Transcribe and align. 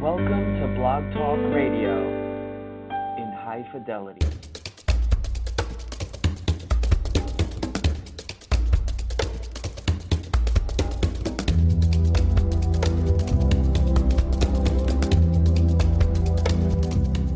Welcome 0.00 0.58
to 0.58 0.66
Blog 0.78 1.12
Talk 1.12 1.38
Radio 1.54 2.00
in 3.18 3.32
high 3.32 3.68
fidelity. 3.70 4.26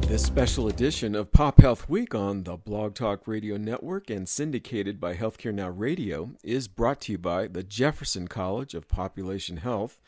This 0.08 0.22
special 0.22 0.68
edition 0.68 1.14
of 1.14 1.32
Pop 1.32 1.60
Health 1.60 1.86
Week 1.90 2.14
on 2.14 2.44
the 2.44 2.56
Blog 2.56 2.94
Talk 2.94 3.28
Radio 3.28 3.58
Network 3.58 4.08
and 4.08 4.26
syndicated 4.26 4.98
by 4.98 5.14
Healthcare 5.16 5.52
Now 5.52 5.68
Radio 5.68 6.30
is 6.42 6.66
brought 6.68 7.02
to 7.02 7.12
you 7.12 7.18
by 7.18 7.46
the 7.46 7.62
Jefferson 7.62 8.26
College 8.26 8.72
of 8.72 8.88
Population 8.88 9.58
Health, 9.58 10.00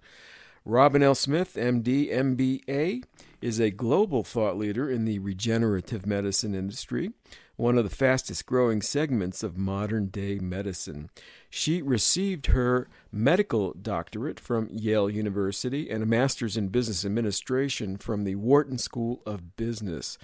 Robin 0.64 1.02
L. 1.02 1.14
Smith, 1.14 1.56
MD, 1.56 2.10
MBA, 2.10 3.04
is 3.42 3.60
a 3.60 3.70
global 3.70 4.24
thought 4.24 4.56
leader 4.56 4.88
in 4.88 5.04
the 5.04 5.18
regenerative 5.18 6.06
medicine 6.06 6.54
industry 6.54 7.12
one 7.56 7.78
of 7.78 7.84
the 7.84 7.94
fastest 7.94 8.46
growing 8.46 8.82
segments 8.82 9.42
of 9.42 9.56
modern 9.56 10.06
day 10.06 10.38
medicine. 10.38 11.08
She 11.48 11.80
received 11.82 12.46
her 12.46 12.88
medical 13.12 13.72
doctorate 13.74 14.40
from 14.40 14.68
Yale 14.72 15.08
University 15.08 15.88
and 15.88 16.02
a 16.02 16.06
master's 16.06 16.56
in 16.56 16.68
business 16.68 17.04
administration 17.04 17.96
from 17.96 18.24
the 18.24 18.34
Wharton 18.34 18.78
School 18.78 19.22
of 19.24 19.56
Business. 19.56 20.18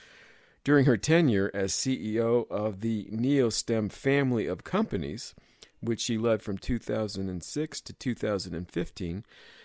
During 0.65 0.85
her 0.85 0.97
tenure 0.97 1.51
as 1.55 1.73
CEO 1.73 2.51
of 2.51 2.81
the 2.81 3.07
Neostem 3.07 3.91
family 3.91 4.47
of 4.47 4.65
companies, 4.65 5.35
which 5.81 6.01
she 6.01 6.19
led 6.19 6.43
from 6.43 6.59
2006 6.59 7.81
to 7.81 7.93
2015, 7.93 9.25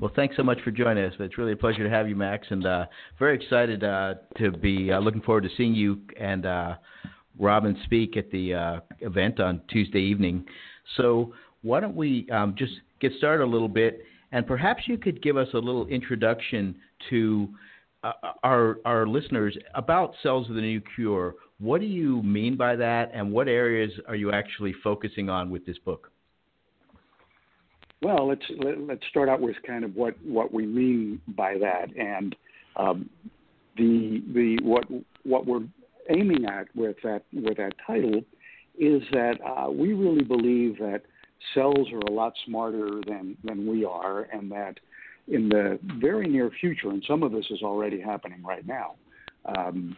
Well, 0.00 0.10
thanks 0.16 0.36
so 0.36 0.42
much 0.42 0.58
for 0.64 0.72
joining 0.72 1.04
us. 1.04 1.14
It's 1.20 1.38
really 1.38 1.52
a 1.52 1.56
pleasure 1.56 1.84
to 1.84 1.90
have 1.90 2.08
you, 2.08 2.16
Max, 2.16 2.48
and 2.50 2.66
uh, 2.66 2.86
very 3.20 3.36
excited 3.36 3.84
uh, 3.84 4.14
to 4.38 4.50
be 4.50 4.90
uh, 4.90 4.98
looking 4.98 5.22
forward 5.22 5.44
to 5.44 5.50
seeing 5.56 5.74
you 5.74 6.00
and 6.18 6.44
Robin 7.38 7.78
speak 7.84 8.16
at 8.16 8.30
the 8.30 8.54
uh, 8.54 8.80
event 9.00 9.40
on 9.40 9.60
Tuesday 9.70 10.00
evening. 10.00 10.44
So 10.96 11.34
why 11.62 11.80
don't 11.80 11.94
we 11.94 12.28
um, 12.30 12.54
just 12.56 12.72
get 13.00 13.12
started 13.18 13.44
a 13.44 13.46
little 13.46 13.68
bit, 13.68 14.02
and 14.32 14.46
perhaps 14.46 14.82
you 14.86 14.98
could 14.98 15.22
give 15.22 15.36
us 15.36 15.48
a 15.54 15.58
little 15.58 15.86
introduction 15.86 16.74
to 17.10 17.48
uh, 18.04 18.12
our 18.42 18.78
our 18.84 19.06
listeners 19.06 19.56
about 19.74 20.14
cells 20.22 20.48
of 20.48 20.54
the 20.54 20.60
new 20.60 20.80
cure. 20.94 21.34
What 21.58 21.80
do 21.80 21.86
you 21.86 22.22
mean 22.22 22.56
by 22.56 22.76
that, 22.76 23.10
and 23.12 23.32
what 23.32 23.48
areas 23.48 23.90
are 24.06 24.14
you 24.14 24.32
actually 24.32 24.74
focusing 24.84 25.28
on 25.28 25.50
with 25.50 25.66
this 25.66 25.78
book? 25.78 26.10
Well, 28.00 28.28
let's 28.28 28.42
let, 28.58 28.74
us 28.74 28.80
let 28.86 28.98
us 28.98 29.04
start 29.10 29.28
out 29.28 29.40
with 29.40 29.56
kind 29.66 29.84
of 29.84 29.96
what 29.96 30.14
what 30.24 30.52
we 30.52 30.66
mean 30.66 31.20
by 31.36 31.58
that, 31.58 31.88
and 31.96 32.36
um, 32.76 33.10
the 33.76 34.22
the 34.32 34.58
what 34.62 34.84
what 35.24 35.46
we're 35.46 35.66
aiming 36.08 36.46
at 36.46 36.66
with 36.74 36.96
that 37.02 37.24
with 37.32 37.56
that 37.56 37.74
title 37.86 38.22
is 38.78 39.02
that 39.12 39.38
uh, 39.44 39.70
we 39.70 39.92
really 39.92 40.22
believe 40.22 40.78
that 40.78 41.02
cells 41.54 41.88
are 41.92 42.00
a 42.00 42.10
lot 42.10 42.32
smarter 42.46 43.00
than 43.06 43.36
than 43.44 43.66
we 43.66 43.84
are, 43.84 44.22
and 44.32 44.50
that 44.50 44.78
in 45.28 45.48
the 45.48 45.78
very 46.00 46.26
near 46.26 46.50
future, 46.60 46.90
and 46.90 47.04
some 47.06 47.22
of 47.22 47.32
this 47.32 47.46
is 47.50 47.62
already 47.62 48.00
happening 48.00 48.42
right 48.42 48.66
now, 48.66 48.94
um, 49.44 49.96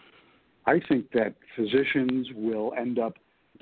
I 0.66 0.80
think 0.88 1.10
that 1.12 1.34
physicians 1.56 2.28
will 2.34 2.74
end 2.76 2.98
up 2.98 3.16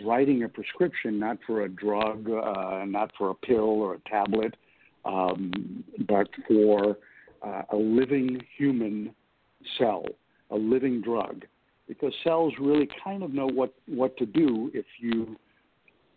writing 0.05 0.45
a 0.45 0.49
prescription 0.49 1.19
not 1.19 1.39
for 1.47 1.63
a 1.63 1.69
drug, 1.69 2.31
uh, 2.31 2.85
not 2.87 3.11
for 3.19 3.31
a 3.31 3.35
pill 3.35 3.69
or 3.83 3.95
a 3.95 4.09
tablet, 4.09 4.57
um, 5.05 5.85
but 6.07 6.29
for 6.47 6.97
uh, 7.43 7.63
a 7.71 7.77
living 7.77 8.41
human 8.57 9.15
cell, 9.79 10.05
a 10.51 10.57
living 10.57 11.01
drug 11.01 11.45
because 11.89 12.13
cells 12.23 12.53
really 12.61 12.89
kind 13.03 13.23
of 13.23 13.33
know 13.33 13.47
what, 13.47 13.75
what 13.87 14.17
to 14.19 14.27
do 14.27 14.71
if 14.75 14.85
you 15.01 15.37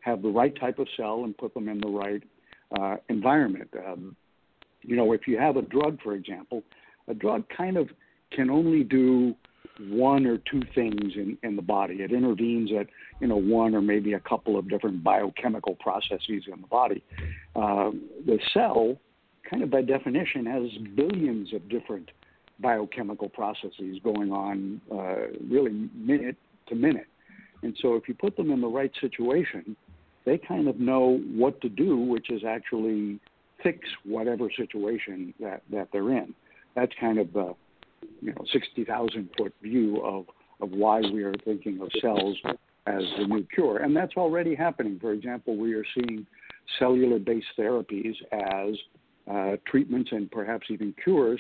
have 0.02 0.22
the 0.22 0.30
right 0.30 0.60
type 0.60 0.80
of 0.80 0.88
cell 0.98 1.24
and 1.24 1.38
put 1.38 1.54
them 1.54 1.70
in 1.70 1.80
the 1.80 1.88
right 1.88 2.24
uh, 2.80 2.98
environment. 3.10 3.70
Um, 3.88 4.16
you 4.82 4.96
know, 4.96 5.14
if 5.14 5.28
you 5.28 5.38
have 5.38 5.58
a 5.58 5.62
drug, 5.62 6.00
for 6.02 6.14
example, 6.14 6.64
a 7.08 7.14
drug 7.14 7.44
kind 7.56 7.78
of 7.78 7.90
can 8.32 8.50
only 8.50 8.84
do 8.84 9.36
one 9.90 10.26
or 10.26 10.38
two 10.38 10.62
things 10.76 11.14
in, 11.16 11.38
in 11.44 11.56
the 11.56 11.62
body. 11.62 11.96
It 11.96 12.12
intervenes 12.12 12.72
at 12.78 12.88
you 13.20 13.28
know 13.28 13.38
one 13.38 13.74
or 13.74 13.82
maybe 13.82 14.14
a 14.14 14.20
couple 14.20 14.58
of 14.58 14.70
different 14.70 15.04
biochemical 15.04 15.76
processes 15.76 16.44
in 16.52 16.62
the 16.62 16.68
body. 16.68 17.04
Uh, 17.56 17.92
the 18.26 18.40
cell, 18.54 18.98
kind 19.50 19.64
of 19.64 19.70
by 19.70 19.82
definition, 19.82 20.46
has 20.46 20.64
billions 20.96 21.54
of 21.54 21.68
different 21.70 22.10
biochemical 22.62 23.30
processes 23.30 23.98
going 24.04 24.32
on 24.32 24.82
uh, 24.92 25.28
really 25.50 25.90
minute 25.96 26.38
to 26.68 26.76
minute. 26.76 27.08
And 27.64 27.78
so 27.82 27.96
if 27.96 28.08
you 28.08 28.14
put 28.14 28.36
them 28.38 28.52
in 28.52 28.62
the 28.62 28.68
right 28.68 28.92
situation, 29.00 29.76
they 30.26 30.38
kind 30.38 30.68
of 30.68 30.80
know 30.80 31.20
what 31.34 31.60
to 31.62 31.70
do, 31.70 31.98
which 31.98 32.30
is 32.30 32.44
actually 32.48 33.20
fix 33.64 33.80
whatever 34.04 34.50
situation 34.56 35.34
that, 35.40 35.62
that 35.72 35.90
they're 35.92 36.12
in. 36.12 36.34
That's 36.76 36.92
kind 37.00 37.20
of 37.20 37.34
the 37.34 37.54
you 38.22 38.34
know 38.34 38.44
60,000 38.52 39.30
foot 39.38 39.54
view 39.62 40.02
of, 40.04 40.26
of 40.62 40.72
why 40.72 41.02
we 41.02 41.24
are 41.24 41.34
thinking 41.46 41.82
of 41.82 41.90
cells 42.02 42.38
as 42.88 43.04
the 43.18 43.26
new 43.28 43.46
cure. 43.54 43.78
And 43.78 43.96
that's 43.96 44.16
already 44.18 44.56
happening. 44.56 45.00
For 45.00 45.12
example, 45.12 45.56
we 45.58 45.74
are 45.74 45.86
seeing 45.94 46.26
cellular 46.80 47.20
based 47.20 47.48
therapies 47.58 48.16
as 48.32 48.76
uh, 49.30 49.58
treatments 49.70 50.12
and 50.12 50.30
perhaps 50.32 50.68
even 50.70 50.94
cures 51.04 51.40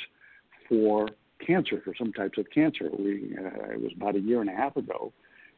for 0.71 1.09
cancer, 1.45 1.81
for 1.83 1.94
some 1.97 2.13
types 2.13 2.38
of 2.38 2.50
cancer. 2.50 2.89
We, 2.97 3.35
uh, 3.38 3.73
it 3.73 3.81
was 3.81 3.91
about 3.95 4.15
a 4.15 4.21
year 4.21 4.39
and 4.39 4.50
a 4.50 4.56
half 4.56 4.77
ago 4.77 5.12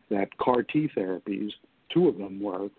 that 0.09 0.35
CAR 0.37 0.63
T 0.63 0.89
therapies, 0.97 1.51
two 1.93 2.07
of 2.07 2.17
them 2.17 2.41
were, 2.41 2.69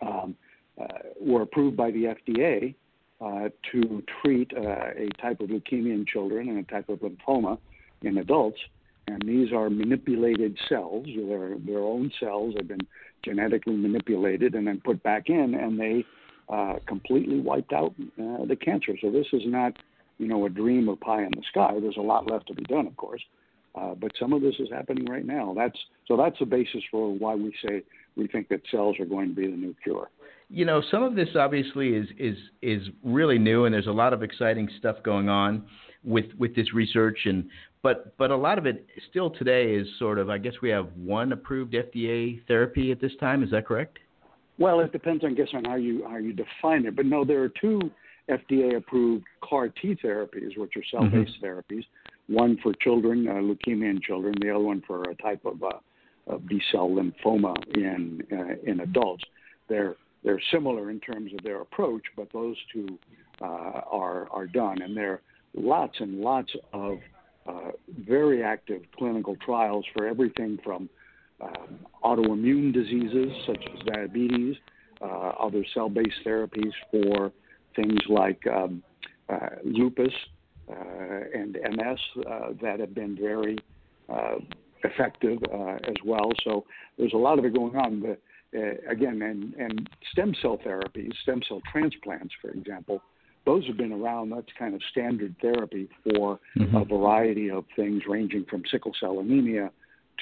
um, 0.00 0.36
uh, 0.80 0.86
were 1.20 1.42
approved 1.42 1.76
by 1.76 1.90
the 1.90 2.14
FDA 2.14 2.74
uh, 3.20 3.48
to 3.72 4.04
treat 4.22 4.52
uh, 4.56 4.90
a 4.96 5.08
type 5.20 5.40
of 5.40 5.48
leukemia 5.48 5.92
in 5.92 6.06
children 6.06 6.48
and 6.48 6.58
a 6.58 6.62
type 6.62 6.88
of 6.88 7.00
lymphoma 7.00 7.58
in 8.02 8.18
adults. 8.18 8.60
And 9.08 9.20
these 9.26 9.52
are 9.52 9.68
manipulated 9.70 10.56
cells. 10.68 11.06
Their, 11.06 11.56
their 11.58 11.80
own 11.80 12.12
cells 12.20 12.54
have 12.56 12.68
been 12.68 12.86
genetically 13.24 13.74
manipulated 13.74 14.54
and 14.54 14.66
then 14.66 14.80
put 14.84 15.02
back 15.02 15.30
in, 15.30 15.54
and 15.54 15.80
they 15.80 16.04
uh, 16.48 16.74
completely 16.86 17.40
wiped 17.40 17.72
out 17.72 17.94
uh, 18.00 18.44
the 18.44 18.56
cancer. 18.56 18.92
So 19.00 19.10
this 19.10 19.26
is 19.32 19.42
not, 19.46 19.72
you 20.18 20.28
know, 20.28 20.46
a 20.46 20.48
dream 20.48 20.88
or 20.88 20.96
pie 20.96 21.22
in 21.22 21.30
the 21.34 21.42
sky. 21.50 21.74
There's 21.80 21.96
a 21.96 22.02
lot 22.02 22.30
left 22.30 22.48
to 22.48 22.54
be 22.54 22.64
done, 22.64 22.86
of 22.86 22.96
course. 22.96 23.22
Uh, 23.74 23.94
but 23.94 24.10
some 24.18 24.32
of 24.32 24.42
this 24.42 24.54
is 24.58 24.68
happening 24.70 25.06
right 25.06 25.24
now. 25.24 25.54
That's 25.56 25.78
so 26.06 26.16
that's 26.16 26.38
the 26.38 26.46
basis 26.46 26.82
for 26.90 27.14
why 27.14 27.34
we 27.34 27.54
say 27.64 27.82
we 28.16 28.26
think 28.26 28.48
that 28.48 28.60
cells 28.70 28.96
are 28.98 29.04
going 29.04 29.28
to 29.28 29.34
be 29.34 29.46
the 29.46 29.56
new 29.56 29.74
cure. 29.82 30.10
You 30.50 30.64
know, 30.64 30.82
some 30.90 31.02
of 31.02 31.14
this 31.14 31.28
obviously 31.36 31.90
is 31.90 32.08
is 32.18 32.36
is 32.62 32.88
really 33.04 33.38
new, 33.38 33.66
and 33.66 33.74
there's 33.74 33.86
a 33.86 33.92
lot 33.92 34.12
of 34.12 34.22
exciting 34.22 34.68
stuff 34.78 34.96
going 35.04 35.28
on 35.28 35.64
with 36.04 36.26
with 36.38 36.54
this 36.56 36.72
research 36.72 37.18
and 37.24 37.48
but 37.82 38.16
but 38.16 38.30
a 38.30 38.36
lot 38.36 38.58
of 38.58 38.66
it 38.66 38.86
still 39.10 39.30
today 39.30 39.74
is 39.74 39.86
sort 39.98 40.18
of 40.18 40.30
I 40.30 40.38
guess 40.38 40.54
we 40.62 40.70
have 40.70 40.88
one 40.96 41.32
approved 41.32 41.74
FDA 41.74 42.44
therapy 42.46 42.90
at 42.90 43.00
this 43.00 43.12
time. 43.20 43.42
Is 43.42 43.50
that 43.50 43.66
correct? 43.66 43.98
Well, 44.58 44.80
it 44.80 44.90
depends, 44.90 45.24
I 45.24 45.30
guess, 45.30 45.48
on 45.54 45.64
how 45.64 45.76
you 45.76 46.04
how 46.08 46.16
you 46.16 46.32
define 46.32 46.86
it. 46.86 46.96
But 46.96 47.06
no, 47.06 47.24
there 47.24 47.42
are 47.42 47.52
two 47.60 47.80
FDA 48.28 48.76
approved 48.76 49.24
CAR 49.42 49.68
T 49.68 49.96
therapies, 50.02 50.56
which 50.56 50.76
are 50.76 50.84
cell 50.90 51.08
based 51.08 51.40
mm-hmm. 51.42 51.44
therapies. 51.44 51.84
One 52.28 52.58
for 52.62 52.74
children, 52.74 53.26
uh, 53.26 53.34
leukemia 53.34 53.90
in 53.90 54.00
children. 54.02 54.34
The 54.40 54.50
other 54.50 54.64
one 54.64 54.82
for 54.86 55.02
a 55.04 55.14
type 55.14 55.44
of, 55.46 55.62
uh, 55.62 55.78
of 56.26 56.46
B 56.46 56.60
cell 56.70 56.90
lymphoma 56.90 57.54
in 57.76 58.22
uh, 58.30 58.70
in 58.70 58.80
adults. 58.80 59.24
They're 59.68 59.96
they're 60.24 60.42
similar 60.52 60.90
in 60.90 61.00
terms 61.00 61.32
of 61.32 61.42
their 61.42 61.60
approach, 61.62 62.02
but 62.16 62.28
those 62.32 62.56
two 62.72 62.98
uh, 63.40 63.80
are 63.90 64.28
are 64.30 64.46
done, 64.46 64.82
and 64.82 64.96
there 64.96 65.12
are 65.12 65.20
lots 65.54 65.98
and 66.00 66.20
lots 66.20 66.50
of 66.72 66.98
uh, 67.46 67.70
very 68.06 68.42
active 68.42 68.82
clinical 68.96 69.36
trials 69.36 69.84
for 69.96 70.06
everything 70.06 70.58
from 70.62 70.88
um, 71.40 71.78
autoimmune 72.04 72.72
diseases 72.72 73.32
such 73.46 73.64
as 73.72 73.86
diabetes, 73.86 74.56
uh, 75.00 75.32
other 75.40 75.64
cell 75.72 75.88
based 75.88 76.20
therapies 76.26 76.72
for 76.90 77.32
things 77.78 78.00
like 78.08 78.42
um, 78.46 78.82
uh, 79.28 79.50
lupus 79.64 80.12
uh, 80.70 80.74
and 81.34 81.56
MS 81.76 81.98
uh, 82.28 82.48
that 82.60 82.80
have 82.80 82.94
been 82.94 83.16
very 83.16 83.56
uh, 84.08 84.36
effective 84.84 85.38
as 85.88 85.96
well. 86.04 86.30
So 86.44 86.64
there's 86.98 87.12
a 87.12 87.18
lot 87.18 87.38
of 87.38 87.44
it 87.44 87.54
going 87.54 87.76
on. 87.76 88.00
But, 88.00 88.20
again, 88.90 89.20
and, 89.22 89.54
and 89.54 89.88
stem 90.12 90.34
cell 90.40 90.58
therapies, 90.66 91.12
stem 91.22 91.42
cell 91.46 91.60
transplants, 91.70 92.34
for 92.40 92.50
example, 92.50 93.02
those 93.44 93.66
have 93.66 93.76
been 93.76 93.92
around. 93.92 94.30
That's 94.30 94.46
kind 94.58 94.74
of 94.74 94.80
standard 94.90 95.34
therapy 95.40 95.88
for 96.04 96.38
mm-hmm. 96.56 96.76
a 96.76 96.84
variety 96.84 97.50
of 97.50 97.64
things, 97.76 98.02
ranging 98.08 98.44
from 98.48 98.62
sickle 98.70 98.92
cell 98.98 99.20
anemia 99.20 99.70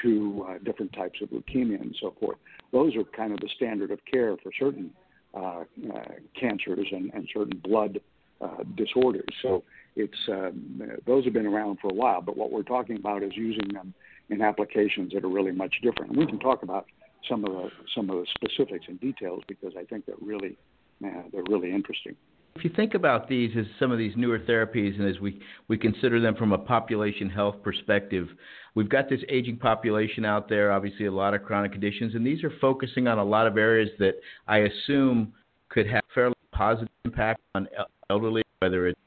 to 0.02 0.46
uh, 0.48 0.58
different 0.64 0.92
types 0.92 1.20
of 1.22 1.30
leukemia 1.30 1.80
and 1.80 1.96
so 2.00 2.14
forth. 2.20 2.36
Those 2.72 2.94
are 2.96 3.04
kind 3.16 3.32
of 3.32 3.40
the 3.40 3.48
standard 3.56 3.90
of 3.90 4.00
care 4.10 4.36
for 4.42 4.52
certain 4.58 4.90
uh, 5.36 5.64
uh, 5.94 6.04
cancers 6.38 6.86
and, 6.90 7.12
and, 7.12 7.28
certain 7.32 7.58
blood 7.58 8.00
uh, 8.40 8.62
disorders. 8.74 9.28
So 9.42 9.64
it's 9.94 10.28
um, 10.28 10.82
those 11.06 11.24
have 11.24 11.34
been 11.34 11.46
around 11.46 11.78
for 11.80 11.88
a 11.90 11.94
while. 11.94 12.22
But 12.22 12.36
what 12.36 12.50
we're 12.50 12.62
talking 12.62 12.96
about 12.96 13.22
is 13.22 13.32
using 13.36 13.68
them 13.68 13.92
in 14.30 14.40
applications 14.40 15.12
that 15.12 15.24
are 15.24 15.28
really 15.28 15.52
much 15.52 15.74
different. 15.82 16.12
And 16.12 16.18
we 16.18 16.26
can 16.26 16.38
talk 16.38 16.62
about 16.62 16.86
some 17.28 17.44
of 17.44 17.52
the 17.52 17.70
some 17.94 18.08
of 18.08 18.16
the 18.16 18.26
specifics 18.34 18.86
and 18.88 18.98
details 18.98 19.42
because 19.46 19.74
I 19.78 19.84
think 19.84 20.06
they're 20.06 20.16
really 20.20 20.56
uh, 21.04 21.22
they're 21.32 21.44
really 21.48 21.70
interesting. 21.70 22.16
If 22.56 22.64
you 22.64 22.70
think 22.74 22.94
about 22.94 23.28
these 23.28 23.50
as 23.58 23.66
some 23.78 23.92
of 23.92 23.98
these 23.98 24.14
newer 24.16 24.38
therapies 24.38 24.98
and 24.98 25.06
as 25.06 25.20
we, 25.20 25.38
we 25.68 25.76
consider 25.76 26.20
them 26.20 26.34
from 26.36 26.52
a 26.52 26.58
population 26.58 27.28
health 27.28 27.56
perspective, 27.62 28.28
we've 28.74 28.88
got 28.88 29.10
this 29.10 29.20
aging 29.28 29.58
population 29.58 30.24
out 30.24 30.48
there, 30.48 30.72
obviously 30.72 31.04
a 31.04 31.12
lot 31.12 31.34
of 31.34 31.42
chronic 31.42 31.72
conditions, 31.72 32.14
and 32.14 32.26
these 32.26 32.42
are 32.42 32.52
focusing 32.58 33.08
on 33.08 33.18
a 33.18 33.24
lot 33.24 33.46
of 33.46 33.58
areas 33.58 33.90
that 33.98 34.14
I 34.48 34.60
assume 34.60 35.34
could 35.68 35.86
have 35.86 36.00
fairly 36.14 36.34
positive 36.50 36.88
impact 37.04 37.42
on 37.54 37.68
elderly, 38.08 38.42
whether 38.60 38.86
it's 38.88 39.00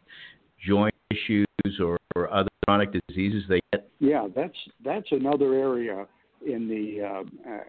joint 0.68 0.94
issues 1.10 1.48
or, 1.84 1.98
or 2.16 2.31
other 2.31 2.50
chronic 2.68 2.90
diseases 3.07 3.44
they 3.50 3.62
get. 3.74 3.90
Yeah, 4.00 4.28
that's 4.36 4.54
that's 4.86 5.07
another 5.12 5.56
area 5.56 6.06
in 6.46 6.68
the 6.68 7.04
uh, 7.04 7.60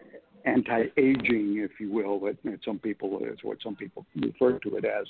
anti-aging, 0.45 1.57
if 1.57 1.71
you 1.79 1.91
will, 1.91 2.19
that 2.19 2.37
some 2.63 2.77
people 2.77 3.19
is 3.23 3.39
what 3.41 3.57
some 3.63 3.75
people 3.75 4.05
refer 4.15 4.59
to 4.59 4.75
it 4.75 4.85
as 4.85 5.07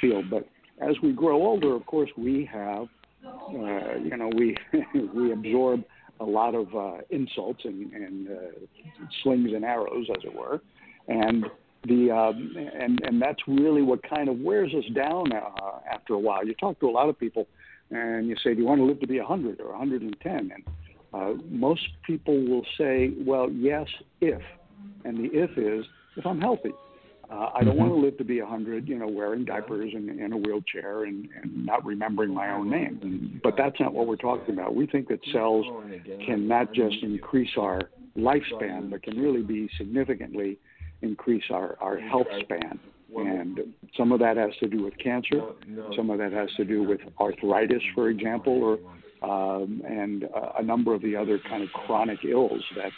field. 0.00 0.30
But 0.30 0.46
as 0.80 0.96
we 1.02 1.12
grow 1.12 1.36
older, 1.36 1.74
of 1.74 1.86
course, 1.86 2.10
we 2.16 2.48
have, 2.52 2.88
uh, 3.24 3.96
you 4.02 4.16
know, 4.16 4.30
we 4.36 4.56
we 5.14 5.32
absorb 5.32 5.84
a 6.20 6.24
lot 6.24 6.54
of 6.54 6.74
uh, 6.74 6.98
insults 7.10 7.60
and, 7.64 7.92
and 7.92 8.28
uh, 8.28 8.32
slings 9.22 9.50
and 9.54 9.64
arrows, 9.64 10.06
as 10.10 10.24
it 10.24 10.34
were, 10.34 10.60
and 11.08 11.46
the 11.86 12.10
um, 12.10 12.54
and 12.56 13.00
and 13.04 13.20
that's 13.20 13.40
really 13.46 13.82
what 13.82 14.00
kind 14.08 14.28
of 14.28 14.38
wears 14.38 14.72
us 14.74 14.84
down 14.94 15.32
uh, 15.32 15.78
after 15.92 16.14
a 16.14 16.18
while. 16.18 16.46
You 16.46 16.54
talk 16.54 16.80
to 16.80 16.88
a 16.88 16.90
lot 16.90 17.08
of 17.08 17.18
people, 17.18 17.46
and 17.90 18.26
you 18.26 18.36
say, 18.42 18.54
"Do 18.54 18.60
you 18.60 18.66
want 18.66 18.80
to 18.80 18.84
live 18.84 19.00
to 19.00 19.06
be 19.06 19.18
100 19.18 19.60
or 19.60 19.70
110?" 19.70 20.32
And 20.32 20.52
uh, 21.14 21.42
most 21.48 21.86
people 22.06 22.34
will 22.34 22.64
say, 22.78 23.12
"Well, 23.24 23.50
yes, 23.50 23.86
if." 24.20 24.40
And 25.04 25.18
the 25.18 25.30
if 25.32 25.56
is 25.56 25.84
if 26.16 26.26
I'm 26.26 26.40
healthy. 26.40 26.72
Uh, 27.30 27.50
I 27.54 27.64
don't 27.64 27.74
mm-hmm. 27.74 27.78
want 27.78 27.92
to 27.92 28.06
live 28.06 28.18
to 28.18 28.24
be 28.24 28.40
100, 28.40 28.88
you 28.88 28.98
know, 28.98 29.08
wearing 29.08 29.44
diapers 29.44 29.92
and 29.94 30.20
in 30.20 30.32
a 30.32 30.36
wheelchair 30.36 31.04
and, 31.04 31.28
and 31.42 31.66
not 31.66 31.84
remembering 31.84 32.32
my 32.32 32.52
own 32.52 32.70
name. 32.70 33.40
But 33.42 33.54
that's 33.56 33.78
not 33.80 33.92
what 33.92 34.06
we're 34.06 34.16
talking 34.16 34.54
about. 34.54 34.76
We 34.76 34.86
think 34.86 35.08
that 35.08 35.18
cells 35.32 35.66
can 36.24 36.46
not 36.46 36.72
just 36.72 36.96
increase 37.02 37.50
our 37.58 37.80
lifespan, 38.16 38.90
but 38.90 39.02
can 39.02 39.18
really 39.18 39.42
be 39.42 39.68
significantly 39.76 40.58
increase 41.02 41.44
our, 41.50 41.76
our 41.80 41.98
health 41.98 42.28
span. 42.40 42.78
And 43.16 43.60
some 43.96 44.12
of 44.12 44.20
that 44.20 44.36
has 44.36 44.50
to 44.60 44.68
do 44.68 44.84
with 44.84 44.96
cancer. 44.98 45.40
Some 45.96 46.10
of 46.10 46.18
that 46.18 46.32
has 46.32 46.50
to 46.56 46.64
do 46.64 46.82
with 46.82 47.00
arthritis, 47.18 47.82
for 47.94 48.08
example, 48.08 48.62
or 48.62 48.78
um, 49.22 49.82
and 49.88 50.24
uh, 50.24 50.52
a 50.58 50.62
number 50.62 50.94
of 50.94 51.02
the 51.02 51.16
other 51.16 51.38
kind 51.48 51.62
of 51.62 51.70
chronic 51.70 52.18
ills 52.24 52.62
that 52.76 52.92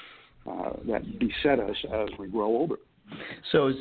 uh, 0.50 0.73
that 0.88 1.18
beset 1.18 1.61
us 1.61 1.76
as 1.92 2.08
we 2.18 2.26
grow 2.26 2.47
older. 2.47 2.76
So 3.52 3.72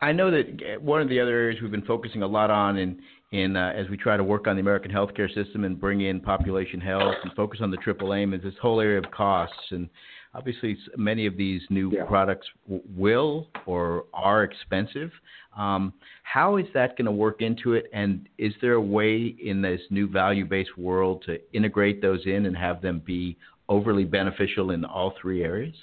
I 0.00 0.12
know 0.12 0.30
that 0.30 0.80
one 0.80 1.02
of 1.02 1.08
the 1.08 1.20
other 1.20 1.32
areas 1.32 1.60
we've 1.60 1.70
been 1.70 1.84
focusing 1.84 2.22
a 2.22 2.26
lot 2.26 2.50
on 2.50 2.78
in, 2.78 3.00
in 3.32 3.56
uh, 3.56 3.72
as 3.76 3.88
we 3.88 3.96
try 3.96 4.16
to 4.16 4.24
work 4.24 4.46
on 4.46 4.56
the 4.56 4.60
American 4.60 4.90
healthcare 4.90 5.32
system 5.32 5.64
and 5.64 5.80
bring 5.80 6.02
in 6.02 6.20
population 6.20 6.80
health 6.80 7.14
and 7.22 7.32
focus 7.34 7.60
on 7.62 7.70
the 7.70 7.76
triple 7.78 8.14
aim 8.14 8.34
is 8.34 8.42
this 8.42 8.54
whole 8.60 8.80
area 8.80 8.98
of 8.98 9.10
costs. 9.10 9.56
And 9.70 9.88
obviously, 10.34 10.76
many 10.96 11.26
of 11.26 11.36
these 11.36 11.62
new 11.70 11.90
yeah. 11.92 12.04
products 12.04 12.46
w- 12.66 12.82
will 12.96 13.48
or 13.66 14.04
are 14.12 14.44
expensive. 14.44 15.10
Um, 15.56 15.92
how 16.22 16.56
is 16.56 16.66
that 16.74 16.96
going 16.96 17.06
to 17.06 17.12
work 17.12 17.42
into 17.42 17.74
it? 17.74 17.86
And 17.92 18.28
is 18.38 18.52
there 18.60 18.74
a 18.74 18.80
way 18.80 19.34
in 19.42 19.62
this 19.62 19.80
new 19.90 20.08
value 20.08 20.44
based 20.44 20.78
world 20.78 21.24
to 21.26 21.38
integrate 21.52 22.00
those 22.00 22.20
in 22.26 22.46
and 22.46 22.56
have 22.56 22.80
them 22.80 23.02
be 23.04 23.36
overly 23.68 24.04
beneficial 24.04 24.70
in 24.70 24.84
all 24.84 25.14
three 25.20 25.42
areas? 25.42 25.74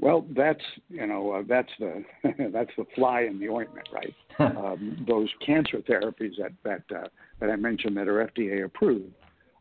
Well, 0.00 0.24
that's 0.36 0.62
you 0.88 1.06
know 1.06 1.32
uh, 1.32 1.42
that's 1.48 1.70
the 1.78 2.04
that's 2.52 2.70
the 2.76 2.86
fly 2.94 3.22
in 3.22 3.38
the 3.38 3.48
ointment, 3.48 3.88
right? 3.92 4.14
um, 4.38 5.04
those 5.06 5.28
cancer 5.44 5.78
therapies 5.78 6.32
that 6.38 6.52
that 6.64 6.96
uh, 6.96 7.08
that 7.40 7.50
I 7.50 7.56
mentioned 7.56 7.96
that 7.96 8.08
are 8.08 8.26
FDA 8.26 8.64
approved 8.64 9.12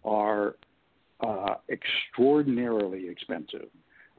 are 0.05 0.55
uh, 1.21 1.55
extraordinarily 1.69 3.09
expensive. 3.09 3.67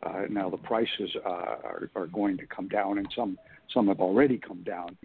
Uh, 0.02 0.22
now 0.28 0.48
the 0.48 0.56
prices 0.56 1.10
uh, 1.24 1.28
are, 1.28 1.90
are 1.94 2.06
going 2.06 2.36
to 2.38 2.46
come 2.46 2.68
down, 2.68 2.98
and 2.98 3.08
some 3.14 3.38
some 3.72 3.88
have 3.88 4.00
already 4.00 4.38
come 4.38 4.62
down. 4.64 4.96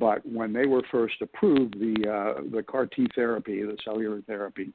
But 0.00 0.26
when 0.26 0.52
they 0.52 0.66
were 0.66 0.82
first 0.90 1.14
approved, 1.20 1.74
the 1.78 2.10
uh, 2.10 2.42
the 2.52 2.62
CAR 2.62 2.86
T 2.86 3.06
therapy, 3.14 3.62
the 3.62 3.76
cellular 3.84 4.20
therapy 4.22 4.72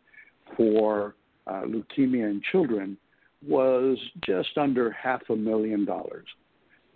for 0.55 1.15
leukemia 1.47 2.29
in 2.29 2.41
children 2.49 2.97
was 3.47 3.97
just 4.25 4.57
under 4.57 4.91
half 4.91 5.21
a 5.29 5.35
million 5.35 5.85
dollars. 5.85 6.27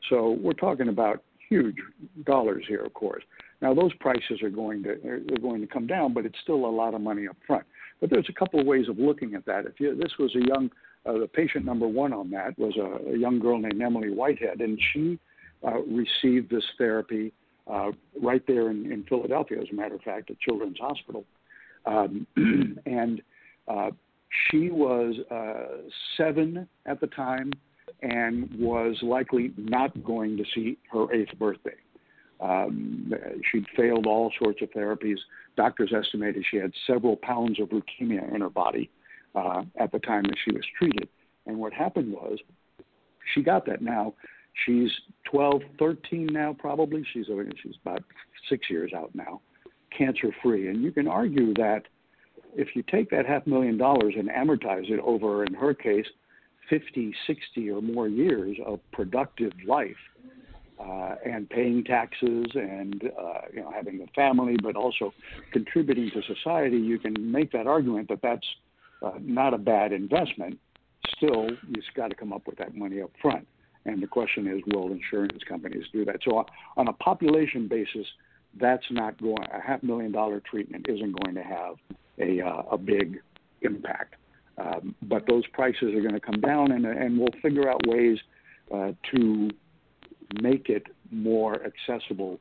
So 0.09 0.37
we're 0.41 0.53
talking 0.53 0.89
about 0.89 1.23
huge 1.49 1.77
dollars 2.25 2.63
here, 2.67 2.81
of 2.81 2.93
course. 2.93 3.23
Now 3.61 3.73
those 3.73 3.93
prices 3.95 4.41
are 4.43 4.49
going 4.49 4.83
to 4.83 4.91
are 5.07 5.39
going 5.41 5.61
to 5.61 5.67
come 5.67 5.87
down, 5.87 6.13
but 6.13 6.25
it's 6.25 6.37
still 6.43 6.65
a 6.65 6.67
lot 6.67 6.93
of 6.93 7.01
money 7.01 7.27
up 7.27 7.37
front. 7.47 7.65
But 8.01 8.09
there's 8.09 8.27
a 8.29 8.33
couple 8.33 8.59
of 8.59 8.67
ways 8.67 8.89
of 8.89 8.99
looking 8.99 9.35
at 9.35 9.45
that. 9.45 9.65
If 9.65 9.79
you, 9.79 9.95
this 9.95 10.11
was 10.19 10.35
a 10.35 10.45
young, 10.45 10.69
uh, 11.05 11.13
the 11.13 11.27
patient 11.27 11.65
number 11.65 11.87
one 11.87 12.13
on 12.13 12.29
that 12.31 12.57
was 12.59 12.75
a, 12.77 13.13
a 13.13 13.17
young 13.17 13.39
girl 13.39 13.57
named 13.57 13.81
Emily 13.81 14.11
Whitehead, 14.11 14.59
and 14.59 14.79
she 14.93 15.17
uh, 15.65 15.81
received 15.83 16.49
this 16.49 16.65
therapy 16.77 17.31
uh, 17.71 17.91
right 18.21 18.43
there 18.47 18.69
in, 18.69 18.91
in 18.91 19.03
Philadelphia, 19.07 19.59
as 19.61 19.67
a 19.71 19.75
matter 19.75 19.95
of 19.95 20.01
fact, 20.01 20.29
at 20.29 20.39
Children's 20.39 20.77
Hospital. 20.79 21.23
Um, 21.85 22.27
and 22.85 23.21
uh, 23.67 23.91
she 24.49 24.69
was 24.69 25.15
uh, 25.31 25.89
seven 26.17 26.67
at 26.85 26.99
the 26.99 27.07
time 27.07 27.51
and 28.01 28.49
was 28.59 28.97
likely 29.01 29.51
not 29.57 30.03
going 30.03 30.37
to 30.37 30.43
see 30.53 30.77
her 30.91 31.11
eighth 31.13 31.37
birthday. 31.37 31.75
Um, 32.41 33.13
she'd 33.51 33.65
failed 33.75 34.05
all 34.05 34.31
sorts 34.41 34.61
of 34.61 34.69
therapies. 34.71 35.17
Doctors 35.55 35.93
estimated 35.95 36.43
she 36.49 36.57
had 36.57 36.71
several 36.85 37.15
pounds 37.15 37.59
of 37.59 37.69
leukemia 37.69 38.33
in 38.33 38.41
her 38.41 38.49
body 38.49 38.89
uh, 39.35 39.63
at 39.79 39.91
the 39.91 39.99
time 39.99 40.23
that 40.23 40.37
she 40.43 40.53
was 40.53 40.63
treated. 40.77 41.07
And 41.45 41.57
what 41.57 41.73
happened 41.73 42.11
was 42.11 42.39
she 43.33 43.41
got 43.41 43.65
that 43.67 43.81
now. 43.81 44.13
She's 44.65 44.89
12, 45.31 45.61
13 45.79 46.29
now, 46.31 46.55
probably. 46.57 47.05
She's, 47.13 47.25
she's 47.61 47.75
about 47.81 48.03
six 48.49 48.69
years 48.69 48.91
out 48.95 49.11
now, 49.13 49.41
cancer 49.97 50.29
free. 50.41 50.69
And 50.69 50.83
you 50.83 50.91
can 50.91 51.07
argue 51.07 51.53
that 51.55 51.83
if 52.55 52.75
you 52.75 52.83
take 52.83 53.09
that 53.11 53.25
half 53.25 53.45
million 53.45 53.77
dollars 53.77 54.15
and 54.17 54.29
amortize 54.29 54.89
it 54.89 54.99
over, 55.03 55.43
in 55.43 55.53
her 55.53 55.73
case, 55.73 56.05
50, 56.69 57.13
60 57.27 57.69
or 57.69 57.81
more 57.81 58.07
years 58.07 58.57
of 58.65 58.79
productive 58.91 59.51
life, 59.67 59.95
uh, 60.79 61.15
and 61.25 61.49
paying 61.49 61.83
taxes 61.83 62.47
and 62.53 63.03
uh, 63.17 63.41
you 63.53 63.61
know 63.61 63.71
having 63.71 64.01
a 64.01 64.07
family, 64.07 64.57
but 64.61 64.75
also 64.75 65.13
contributing 65.53 66.11
to 66.11 66.21
society, 66.23 66.77
you 66.77 66.99
can 66.99 67.31
make 67.31 67.51
that 67.51 67.65
argument 67.65 68.09
that 68.09 68.21
that's 68.21 68.45
uh, 69.01 69.13
not 69.21 69.53
a 69.53 69.57
bad 69.57 69.93
investment. 69.93 70.59
Still, 71.15 71.47
you've 71.67 71.85
got 71.95 72.09
to 72.09 72.15
come 72.15 72.33
up 72.33 72.45
with 72.45 72.57
that 72.57 72.75
money 72.75 73.01
up 73.01 73.11
front. 73.21 73.47
And 73.85 74.01
the 74.01 74.07
question 74.07 74.47
is, 74.47 74.61
will 74.67 74.91
insurance 74.91 75.43
companies 75.47 75.85
do 75.93 76.03
that? 76.05 76.17
So, 76.27 76.45
on 76.75 76.87
a 76.87 76.93
population 76.93 77.67
basis, 77.67 78.07
that's 78.59 78.85
not 78.89 79.21
going. 79.21 79.45
A 79.53 79.61
half 79.61 79.83
million 79.83 80.11
dollar 80.11 80.41
treatment 80.41 80.87
isn't 80.89 81.23
going 81.23 81.35
to 81.35 81.43
have 81.43 81.75
a 82.19 82.41
uh, 82.41 82.63
a 82.71 82.77
big 82.77 83.19
impact. 83.61 84.15
Um, 84.57 84.95
but 85.01 85.25
those 85.27 85.45
prices 85.47 85.93
are 85.95 86.01
going 86.01 86.13
to 86.13 86.19
come 86.19 86.39
down, 86.39 86.71
and 86.71 86.85
and 86.85 87.17
we'll 87.17 87.27
figure 87.41 87.69
out 87.69 87.85
ways 87.87 88.17
uh, 88.73 88.91
to 89.13 89.49
make 90.41 90.69
it 90.69 90.87
more 91.11 91.61
accessible 91.63 92.39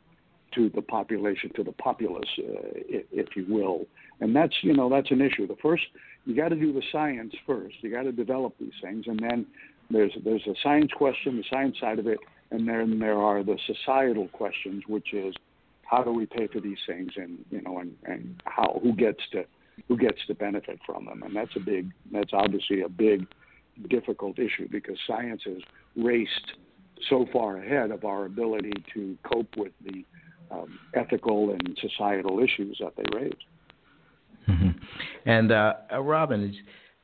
to 0.54 0.70
the 0.70 0.82
population, 0.82 1.50
to 1.56 1.64
the 1.64 1.72
populace, 1.72 2.28
uh, 2.38 2.42
if, 2.74 3.04
if 3.10 3.36
you 3.36 3.44
will. 3.48 3.86
And 4.20 4.34
that's 4.34 4.54
you 4.62 4.74
know 4.74 4.88
that's 4.88 5.10
an 5.10 5.20
issue. 5.20 5.46
The 5.46 5.56
first 5.60 5.84
you 6.24 6.36
got 6.36 6.48
to 6.48 6.56
do 6.56 6.72
the 6.72 6.82
science 6.92 7.34
first. 7.46 7.76
You 7.80 7.90
got 7.90 8.04
to 8.04 8.12
develop 8.12 8.54
these 8.58 8.72
things, 8.82 9.04
and 9.06 9.18
then 9.18 9.46
there's 9.90 10.12
there's 10.24 10.46
a 10.46 10.54
science 10.62 10.92
question, 10.96 11.36
the 11.36 11.44
science 11.50 11.76
side 11.80 11.98
of 11.98 12.06
it, 12.06 12.18
and 12.50 12.68
then 12.68 12.98
there 12.98 13.18
are 13.18 13.42
the 13.42 13.58
societal 13.66 14.28
questions, 14.28 14.84
which 14.86 15.12
is 15.12 15.34
how 15.82 16.02
do 16.02 16.12
we 16.12 16.26
pay 16.26 16.46
for 16.46 16.60
these 16.60 16.78
things, 16.86 17.12
and 17.16 17.44
you 17.50 17.60
know, 17.62 17.78
and 17.78 17.94
and 18.04 18.40
how 18.46 18.80
who 18.82 18.94
gets 18.94 19.20
to 19.32 19.44
who 19.88 19.96
gets 19.96 20.18
to 20.26 20.34
benefit 20.34 20.78
from 20.86 21.06
them, 21.06 21.22
and 21.22 21.34
that's 21.34 21.54
a 21.56 21.60
big 21.60 21.90
that's 22.12 22.32
obviously 22.32 22.82
a 22.82 22.88
big 22.88 23.26
difficult 23.88 24.38
issue 24.38 24.68
because 24.70 24.96
science 25.06 25.42
has 25.44 25.58
raced 25.96 26.52
so 27.08 27.26
far 27.32 27.58
ahead 27.58 27.90
of 27.90 28.04
our 28.04 28.26
ability 28.26 28.72
to 28.94 29.16
cope 29.24 29.56
with 29.56 29.72
the 29.84 30.04
um, 30.50 30.78
ethical 30.94 31.50
and 31.50 31.78
societal 31.80 32.38
issues 32.38 32.80
that 32.80 32.94
they 32.96 33.18
raise. 33.18 33.32
Mm-hmm. 34.48 34.70
And 35.26 35.52
uh, 35.52 35.74
uh, 35.92 36.00
Robin, 36.00 36.54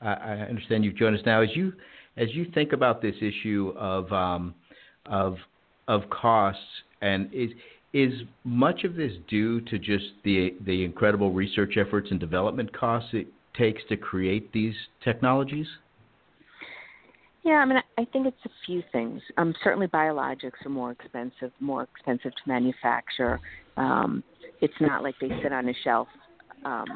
I 0.00 0.34
understand 0.48 0.84
you've 0.84 0.96
joined 0.96 1.16
us 1.16 1.22
now. 1.26 1.42
As 1.42 1.50
you 1.54 1.72
as 2.16 2.28
you 2.32 2.46
think 2.54 2.72
about 2.72 3.02
this 3.02 3.14
issue 3.20 3.72
of 3.76 4.12
um, 4.12 4.54
of 5.06 5.36
of 5.88 6.02
costs, 6.10 6.62
and 7.02 7.32
is 7.32 7.50
is 7.92 8.12
much 8.44 8.84
of 8.84 8.94
this 8.94 9.12
due 9.28 9.60
to 9.62 9.78
just 9.78 10.04
the 10.24 10.54
the 10.64 10.84
incredible 10.84 11.32
research 11.32 11.76
efforts 11.76 12.08
and 12.10 12.20
development 12.20 12.72
costs 12.76 13.10
it 13.12 13.26
takes 13.56 13.82
to 13.88 13.96
create 13.96 14.52
these 14.52 14.74
technologies? 15.02 15.66
Yeah, 17.42 17.54
I 17.54 17.64
mean, 17.64 17.78
I 17.98 18.04
think 18.04 18.26
it's 18.26 18.44
a 18.44 18.50
few 18.66 18.82
things. 18.92 19.22
Um, 19.38 19.54
certainly, 19.64 19.86
biologics 19.86 20.64
are 20.64 20.70
more 20.70 20.92
expensive, 20.92 21.52
more 21.58 21.82
expensive 21.82 22.32
to 22.32 22.42
manufacture. 22.46 23.40
Um, 23.76 24.22
it's 24.60 24.74
not 24.80 25.02
like 25.02 25.14
they 25.20 25.30
sit 25.42 25.52
on 25.52 25.68
a 25.68 25.72
shelf. 25.82 26.08
Um, 26.64 26.86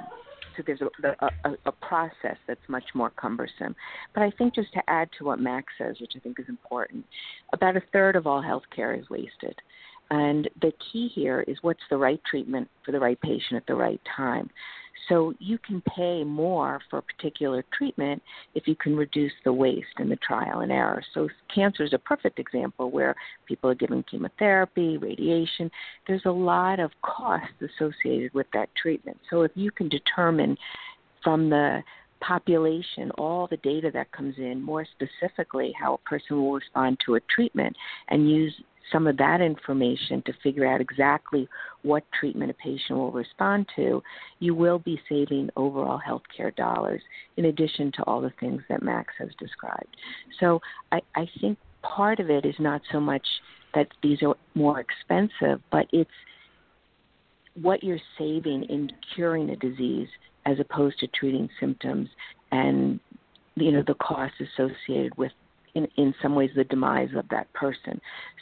so 0.57 0.63
there's 0.67 0.81
a, 0.83 1.27
a, 1.45 1.57
a 1.67 1.73
process 1.73 2.37
that's 2.47 2.61
much 2.69 2.85
more 2.95 3.11
cumbersome. 3.11 3.75
But 4.15 4.23
I 4.23 4.31
think 4.37 4.55
just 4.55 4.73
to 4.75 4.83
add 4.87 5.09
to 5.19 5.25
what 5.25 5.41
Max 5.41 5.73
says, 5.79 5.97
which 6.01 6.13
I 6.15 6.21
think 6.21 6.39
is 6.39 6.49
important, 6.49 7.05
about 7.53 7.77
a 7.77 7.83
third 7.93 8.15
of 8.15 8.27
all 8.27 8.43
healthcare 8.43 8.99
is 8.99 9.09
wasted. 9.11 9.59
And 10.11 10.49
the 10.61 10.73
key 10.93 11.09
here 11.15 11.45
is 11.49 11.57
what's 11.63 11.81
the 11.91 11.97
right 11.97 12.21
treatment 12.29 12.69
for 12.85 12.93
the 12.93 13.01
right 13.01 13.21
patient 13.21 13.55
at 13.57 13.67
the 13.67 13.75
right 13.75 14.01
time. 14.17 14.51
So 15.09 15.35
you 15.39 15.59
can 15.59 15.83
pay 15.83 16.25
more 16.25 16.81
for 16.89 16.99
a 16.99 17.03
particular 17.03 17.65
treatment 17.77 18.23
if 18.55 18.67
you 18.67 18.75
can 18.75 18.97
reduce 18.97 19.33
the 19.45 19.53
waste 19.53 19.87
and 19.99 20.11
the 20.11 20.17
trial 20.17 20.61
and 20.61 20.73
error. 20.73 21.03
So 21.13 21.29
cancer 21.55 21.85
is 21.85 21.93
a 21.93 21.99
perfect 21.99 22.39
example 22.39 22.91
where 22.91 23.15
people 23.47 23.69
are 23.69 23.75
given 23.75 24.05
chemotherapy, 24.11 24.97
radiation. 24.97 25.71
There's 26.07 26.25
a 26.25 26.31
lot 26.31 26.81
of 26.81 26.91
costs 27.03 27.55
associated 27.61 28.33
with 28.33 28.47
that 28.55 28.71
treatment. 28.81 29.19
So 29.31 29.43
if 29.43 29.51
you 29.55 29.71
can 29.71 29.89
determine 29.89 30.57
from 31.23 31.51
the 31.51 31.83
population, 32.21 33.11
all 33.19 33.47
the 33.47 33.59
data 33.59 33.91
that 33.93 34.11
comes 34.13 34.37
in, 34.39 34.63
more 34.63 34.87
specifically 34.87 35.75
how 35.79 35.95
a 35.95 36.09
person 36.09 36.41
will 36.41 36.55
respond 36.55 36.99
to 37.05 37.17
a 37.17 37.21
treatment, 37.35 37.77
and 38.09 38.31
use 38.31 38.55
some 38.93 39.07
of 39.07 39.17
that 39.17 39.41
information 39.41 40.23
to 40.27 40.33
figure 40.43 40.67
out 40.67 40.81
exactly 40.81 41.49
what 41.83 42.05
treatment 42.19 42.51
a 42.51 42.55
patient 42.55 42.99
will 42.99 43.13
respond 43.13 43.67
to, 43.77 44.03
you 44.41 44.55
will 44.55 44.79
be 44.79 45.01
saving 45.09 45.51
overall 45.57 46.01
healthcare 46.07 46.55
dollars 46.55 47.03
in 47.37 47.47
addition 47.47 47.93
to 47.93 48.03
all 48.05 48.21
the 48.21 48.33
things 48.41 48.63
that 48.69 48.83
Max 48.83 49.13
has 49.19 49.31
described. 49.39 49.97
So 50.41 50.61
I, 50.93 51.01
I 51.17 51.29
think 51.41 51.59
part 51.83 52.21
of 52.21 52.31
it 52.31 52.45
is 52.45 52.55
not 52.59 52.83
so 52.93 53.01
much 53.01 53.27
that 53.75 53.89
these 54.03 54.23
are 54.23 54.37
more 54.55 54.81
expensive, 54.81 55.61
but 55.71 55.87
it's 55.93 56.11
what 57.61 57.83
you're 57.83 57.99
saving 58.19 58.65
in 58.65 58.91
curing 59.15 59.51
a 59.51 59.57
disease 59.57 60.09
as 60.47 60.59
opposed 60.61 60.99
to 61.01 61.07
treating 61.09 61.49
symptoms 61.61 62.09
and 62.53 63.01
you 63.57 63.71
know 63.71 63.83
the 63.87 63.95
costs 63.95 64.37
associated 64.41 65.17
with 65.17 65.33
in, 65.75 65.87
in 65.97 66.15
some 66.23 66.35
ways 66.35 66.51
the 66.55 66.65
demise 66.65 67.11
of 67.17 67.29
that 67.31 67.53
person. 67.53 68.01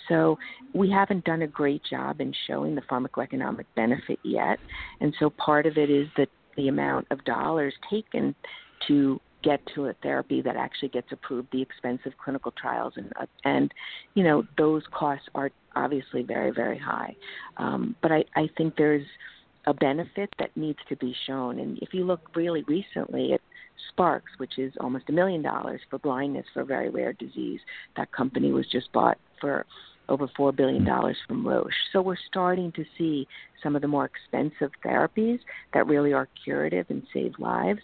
So 0.08 0.38
we 0.74 0.90
haven't 0.90 1.24
done 1.24 1.42
a 1.42 1.46
great 1.46 1.82
job 1.88 2.20
in 2.20 2.34
showing 2.46 2.74
the 2.74 2.82
pharmacoeconomic 2.82 3.64
benefit 3.74 4.18
yet. 4.22 4.58
And 5.00 5.14
so 5.18 5.30
part 5.30 5.66
of 5.66 5.76
it 5.76 5.90
is 5.90 6.08
that 6.16 6.28
the 6.56 6.68
amount 6.68 7.06
of 7.10 7.24
dollars 7.24 7.74
taken 7.90 8.34
to 8.88 9.20
get 9.42 9.60
to 9.74 9.86
a 9.86 9.92
therapy 10.02 10.40
that 10.40 10.56
actually 10.56 10.88
gets 10.88 11.08
approved, 11.10 11.48
the 11.52 11.62
expensive 11.62 12.12
clinical 12.22 12.52
trials, 12.52 12.94
and 12.96 13.12
uh, 13.20 13.26
and 13.44 13.72
you 14.14 14.22
know 14.22 14.44
those 14.56 14.82
costs 14.92 15.26
are 15.34 15.50
obviously 15.74 16.22
very 16.22 16.50
very 16.50 16.78
high. 16.78 17.14
Um, 17.56 17.96
but 18.02 18.12
I, 18.12 18.24
I 18.36 18.48
think 18.56 18.76
there's 18.76 19.06
a 19.66 19.74
benefit 19.74 20.32
that 20.38 20.56
needs 20.56 20.78
to 20.88 20.96
be 20.96 21.14
shown. 21.26 21.58
And 21.60 21.78
if 21.78 21.94
you 21.94 22.04
look 22.04 22.34
really 22.34 22.62
recently 22.64 23.32
at 23.32 23.40
Sparks, 23.88 24.32
which 24.38 24.58
is 24.58 24.72
almost 24.80 25.08
a 25.08 25.12
million 25.12 25.42
dollars 25.42 25.80
for 25.90 25.98
blindness 25.98 26.46
for 26.52 26.60
a 26.60 26.64
very 26.64 26.88
rare 26.88 27.12
disease. 27.12 27.60
That 27.96 28.12
company 28.12 28.52
was 28.52 28.66
just 28.66 28.92
bought 28.92 29.18
for 29.40 29.66
over 30.08 30.28
$4 30.28 30.54
billion 30.54 30.86
from 31.26 31.46
Roche. 31.46 31.72
So 31.92 32.02
we're 32.02 32.16
starting 32.28 32.72
to 32.72 32.84
see 32.98 33.26
some 33.62 33.76
of 33.76 33.82
the 33.82 33.88
more 33.88 34.04
expensive 34.04 34.70
therapies 34.84 35.38
that 35.72 35.86
really 35.86 36.12
are 36.12 36.28
curative 36.44 36.86
and 36.90 37.02
save 37.12 37.32
lives 37.38 37.80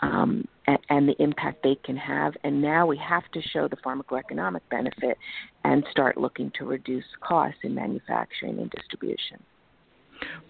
um, 0.00 0.46
and, 0.66 0.78
and 0.90 1.08
the 1.08 1.20
impact 1.22 1.62
they 1.62 1.76
can 1.84 1.96
have. 1.96 2.34
And 2.42 2.60
now 2.60 2.86
we 2.86 2.98
have 2.98 3.24
to 3.32 3.42
show 3.42 3.68
the 3.68 3.76
pharmacoeconomic 3.76 4.60
benefit 4.70 5.16
and 5.64 5.84
start 5.90 6.16
looking 6.16 6.50
to 6.58 6.64
reduce 6.64 7.04
costs 7.20 7.60
in 7.62 7.74
manufacturing 7.74 8.58
and 8.58 8.70
distribution. 8.70 9.42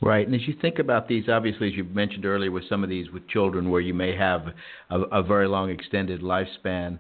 Right, 0.01 0.27
and 0.27 0.35
as 0.35 0.47
you 0.47 0.55
think 0.61 0.79
about 0.79 1.09
these, 1.09 1.29
obviously, 1.29 1.69
as 1.69 1.75
you 1.75 1.85
mentioned 1.85 2.27
earlier, 2.27 2.51
with 2.51 2.69
some 2.69 2.83
of 2.83 2.91
these 2.91 3.11
with 3.11 3.27
children, 3.29 3.71
where 3.71 3.81
you 3.81 3.95
may 3.95 4.15
have 4.17 4.49
a, 4.91 5.01
a 5.01 5.23
very 5.23 5.49
long 5.49 5.71
extended 5.71 6.21
lifespan, 6.21 6.99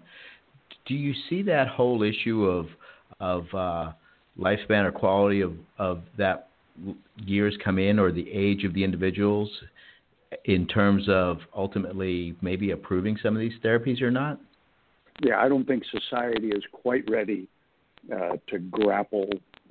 do 0.86 0.94
you 0.94 1.12
see 1.28 1.42
that 1.42 1.68
whole 1.68 2.02
issue 2.02 2.44
of 2.44 2.66
of 3.20 3.46
uh, 3.54 3.92
lifespan 4.38 4.84
or 4.84 4.92
quality 4.92 5.40
of 5.40 5.52
of 5.78 6.02
that 6.18 6.48
years 7.24 7.56
come 7.62 7.78
in, 7.78 7.98
or 7.98 8.10
the 8.10 8.30
age 8.32 8.64
of 8.64 8.74
the 8.74 8.82
individuals, 8.82 9.50
in 10.46 10.66
terms 10.66 11.04
of 11.08 11.38
ultimately 11.54 12.34
maybe 12.40 12.70
approving 12.72 13.16
some 13.22 13.34
of 13.34 13.40
these 13.40 13.54
therapies 13.64 14.02
or 14.02 14.10
not? 14.10 14.40
Yeah, 15.22 15.38
I 15.38 15.48
don't 15.48 15.66
think 15.66 15.84
society 15.84 16.48
is 16.48 16.64
quite 16.72 17.08
ready 17.08 17.46
uh, 18.12 18.36
to 18.48 18.58
grapple 18.58 19.28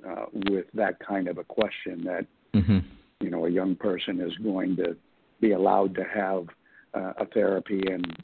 uh, 0.08 0.26
with 0.50 0.66
that 0.74 0.98
kind 1.06 1.28
of 1.28 1.38
a 1.38 1.44
question. 1.44 2.02
That 2.04 2.26
mm-hmm. 2.54 2.78
you 3.20 3.30
know 3.30 3.46
a 3.46 3.50
young 3.50 3.76
person 3.76 4.20
is 4.20 4.36
going 4.38 4.76
to 4.76 4.96
be 5.40 5.52
allowed 5.52 5.94
to 5.94 6.04
have 6.04 6.46
uh, 6.94 7.12
a 7.18 7.26
therapy 7.26 7.82
and 7.90 8.16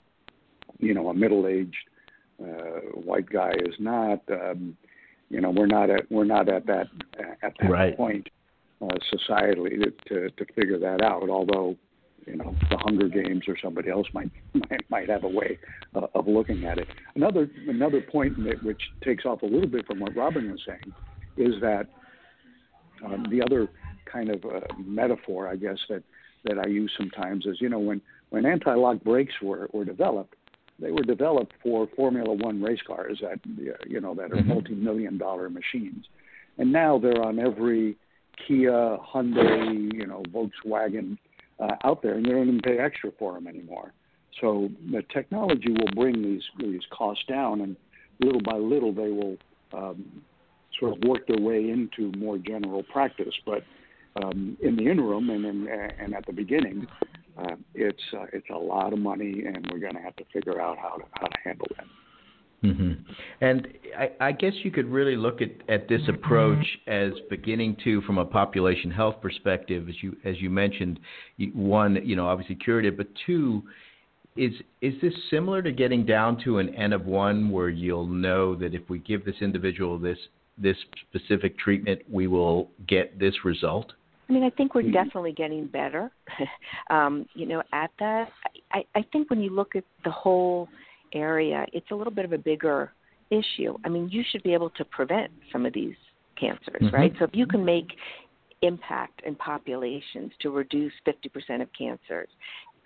you 0.78 0.94
know 0.94 1.08
a 1.08 1.14
middle-aged 1.14 1.76
uh, 2.42 2.80
white 2.94 3.28
guy 3.28 3.52
is 3.66 3.74
not. 3.78 4.20
Um, 4.30 4.76
you 5.28 5.40
know 5.40 5.50
we're 5.50 5.66
not 5.66 5.90
at 5.90 6.10
we're 6.10 6.24
not 6.24 6.48
at 6.48 6.66
that 6.66 6.86
at 7.42 7.54
that 7.60 7.70
right. 7.70 7.96
point. 7.96 8.28
uh, 8.82 8.86
societally 9.12 9.78
to, 9.82 9.90
to 10.08 10.30
to 10.30 10.52
figure 10.54 10.78
that 10.78 11.02
out. 11.02 11.28
Although 11.28 11.76
you 12.26 12.36
know 12.36 12.54
the 12.70 12.76
Hunger 12.78 13.08
Games 13.08 13.44
or 13.48 13.56
somebody 13.62 13.90
else 13.90 14.06
might 14.12 14.30
might, 14.54 14.90
might 14.90 15.08
have 15.08 15.24
a 15.24 15.28
way 15.28 15.58
uh, 15.94 16.06
of 16.14 16.26
looking 16.26 16.64
at 16.64 16.78
it. 16.78 16.88
Another 17.14 17.48
another 17.68 18.00
point 18.00 18.34
which 18.62 18.82
takes 19.04 19.24
off 19.24 19.42
a 19.42 19.46
little 19.46 19.68
bit 19.68 19.86
from 19.86 20.00
what 20.00 20.14
Robin 20.16 20.50
was 20.50 20.60
saying 20.66 20.94
is 21.36 21.60
that 21.60 21.86
um, 23.04 23.26
the 23.30 23.42
other 23.42 23.68
kind 24.10 24.30
of 24.30 24.44
uh, 24.44 24.60
metaphor, 24.78 25.48
I 25.48 25.56
guess 25.56 25.78
that 25.88 26.02
that 26.44 26.58
I 26.58 26.68
use 26.68 26.90
sometimes 26.96 27.46
is 27.46 27.60
you 27.60 27.68
know 27.68 27.78
when 27.78 28.00
when 28.30 28.46
anti-lock 28.46 29.02
brakes 29.02 29.34
were 29.42 29.68
were 29.72 29.84
developed, 29.84 30.34
they 30.78 30.90
were 30.90 31.02
developed 31.02 31.52
for 31.62 31.88
Formula 31.96 32.32
One 32.32 32.62
race 32.62 32.80
cars 32.86 33.20
that 33.22 33.40
you 33.86 34.00
know 34.00 34.14
that 34.14 34.32
are 34.32 34.36
mm-hmm. 34.36 34.48
multi-million 34.48 35.18
dollar 35.18 35.50
machines, 35.50 36.06
and 36.58 36.72
now 36.72 36.98
they're 36.98 37.22
on 37.22 37.38
every 37.38 37.96
Kia, 38.46 38.98
Hyundai, 38.98 39.92
you 39.92 40.06
know, 40.06 40.22
Volkswagen 40.30 41.18
uh, 41.58 41.76
out 41.84 42.02
there, 42.02 42.14
and 42.14 42.26
you 42.26 42.32
don't 42.32 42.48
even 42.48 42.60
pay 42.60 42.78
extra 42.78 43.10
for 43.18 43.34
them 43.34 43.46
anymore. 43.46 43.92
So 44.40 44.70
the 44.90 45.02
technology 45.12 45.70
will 45.70 45.92
bring 45.94 46.22
these 46.22 46.42
these 46.58 46.82
costs 46.90 47.24
down, 47.28 47.60
and 47.60 47.76
little 48.20 48.40
by 48.40 48.56
little 48.56 48.92
they 48.92 49.10
will 49.10 49.36
um, 49.72 50.22
sort 50.78 50.96
of 50.96 51.04
work 51.04 51.26
their 51.26 51.40
way 51.40 51.70
into 51.70 52.12
more 52.16 52.38
general 52.38 52.82
practice. 52.84 53.34
But 53.44 53.62
um, 54.16 54.56
in 54.60 54.76
the 54.76 54.88
interim 54.88 55.30
and 55.30 55.44
in, 55.44 55.68
and 55.68 56.14
at 56.14 56.26
the 56.26 56.32
beginning, 56.32 56.86
uh, 57.38 57.56
it's 57.74 58.02
uh, 58.12 58.26
it's 58.32 58.48
a 58.50 58.58
lot 58.58 58.92
of 58.92 58.98
money, 58.98 59.44
and 59.46 59.68
we're 59.70 59.78
going 59.78 59.94
to 59.94 60.00
have 60.00 60.16
to 60.16 60.24
figure 60.32 60.60
out 60.60 60.76
how 60.78 60.96
to 60.96 61.04
how 61.12 61.26
to 61.26 61.36
handle 61.44 61.66
that. 61.76 61.86
Mm-hmm. 62.64 62.92
And 63.40 63.68
I, 63.98 64.10
I, 64.20 64.32
guess 64.32 64.52
you 64.62 64.70
could 64.70 64.86
really 64.86 65.16
look 65.16 65.40
at, 65.40 65.48
at 65.72 65.88
this 65.88 66.02
approach 66.08 66.66
as 66.86 67.12
beginning 67.30 67.74
to, 67.84 68.02
from 68.02 68.18
a 68.18 68.24
population 68.24 68.90
health 68.90 69.16
perspective, 69.22 69.88
as 69.88 69.94
you 70.02 70.14
as 70.26 70.38
you 70.40 70.50
mentioned, 70.50 71.00
one, 71.54 71.98
you 72.04 72.16
know, 72.16 72.28
obviously 72.28 72.56
curative, 72.56 72.98
but 72.98 73.06
two, 73.24 73.62
is 74.36 74.52
is 74.82 74.92
this 75.00 75.14
similar 75.30 75.62
to 75.62 75.72
getting 75.72 76.04
down 76.04 76.38
to 76.44 76.58
an 76.58 76.74
n 76.74 76.92
of 76.92 77.06
one, 77.06 77.50
where 77.50 77.70
you'll 77.70 78.06
know 78.06 78.54
that 78.56 78.74
if 78.74 78.82
we 78.90 78.98
give 78.98 79.24
this 79.24 79.36
individual 79.40 79.98
this 79.98 80.18
this 80.58 80.76
specific 81.08 81.58
treatment, 81.58 82.02
we 82.10 82.26
will 82.26 82.70
get 82.86 83.18
this 83.18 83.34
result? 83.42 83.92
I 84.30 84.32
mean, 84.32 84.44
I 84.44 84.50
think 84.50 84.76
we're 84.76 84.90
definitely 84.92 85.32
getting 85.32 85.66
better. 85.66 86.12
um, 86.90 87.26
you 87.34 87.46
know, 87.46 87.64
at 87.72 87.90
that, 87.98 88.28
I, 88.72 88.84
I 88.94 89.04
think 89.12 89.28
when 89.28 89.40
you 89.40 89.50
look 89.50 89.74
at 89.74 89.82
the 90.04 90.10
whole 90.10 90.68
area, 91.12 91.66
it's 91.72 91.90
a 91.90 91.94
little 91.96 92.12
bit 92.12 92.24
of 92.24 92.32
a 92.32 92.38
bigger 92.38 92.92
issue. 93.30 93.76
I 93.84 93.88
mean, 93.88 94.08
you 94.08 94.22
should 94.30 94.44
be 94.44 94.54
able 94.54 94.70
to 94.70 94.84
prevent 94.84 95.32
some 95.50 95.66
of 95.66 95.72
these 95.72 95.96
cancers, 96.38 96.80
mm-hmm. 96.80 96.94
right? 96.94 97.12
So 97.18 97.24
if 97.24 97.30
you 97.32 97.44
can 97.44 97.64
make 97.64 97.88
impact 98.62 99.22
in 99.26 99.34
populations 99.34 100.30
to 100.42 100.50
reduce 100.50 100.92
50% 101.06 101.60
of 101.60 101.68
cancers, 101.76 102.28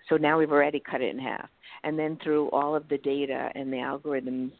so 0.09 0.17
now 0.17 0.39
we've 0.39 0.51
already 0.51 0.79
cut 0.79 1.01
it 1.01 1.13
in 1.13 1.19
half. 1.19 1.47
And 1.83 1.97
then 1.97 2.17
through 2.23 2.49
all 2.49 2.75
of 2.75 2.87
the 2.89 2.97
data 2.97 3.49
and 3.53 3.71
the 3.71 3.77
algorithms 3.77 4.51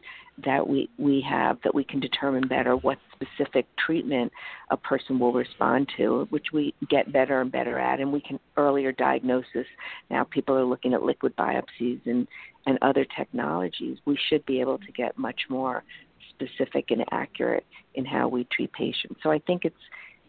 that 0.44 0.66
we, 0.68 0.88
we 0.98 1.24
have, 1.28 1.58
that 1.64 1.74
we 1.74 1.84
can 1.84 2.00
determine 2.00 2.46
better 2.46 2.76
what 2.76 2.98
specific 3.14 3.66
treatment 3.76 4.30
a 4.70 4.76
person 4.76 5.18
will 5.18 5.32
respond 5.32 5.88
to, 5.96 6.26
which 6.30 6.46
we 6.52 6.74
get 6.90 7.12
better 7.12 7.40
and 7.40 7.50
better 7.50 7.78
at. 7.78 8.00
And 8.00 8.12
we 8.12 8.20
can 8.20 8.38
earlier 8.56 8.92
diagnosis. 8.92 9.66
Now 10.10 10.24
people 10.24 10.54
are 10.56 10.64
looking 10.64 10.94
at 10.94 11.02
liquid 11.02 11.34
biopsies 11.36 12.00
and, 12.04 12.28
and 12.66 12.78
other 12.82 13.06
technologies. 13.16 13.98
We 14.04 14.18
should 14.28 14.44
be 14.46 14.60
able 14.60 14.78
to 14.78 14.92
get 14.92 15.16
much 15.18 15.42
more 15.48 15.84
specific 16.30 16.90
and 16.90 17.04
accurate 17.12 17.64
in 17.94 18.04
how 18.04 18.28
we 18.28 18.44
treat 18.52 18.72
patients. 18.72 19.20
So 19.22 19.30
I 19.30 19.38
think 19.38 19.64
it's 19.64 19.76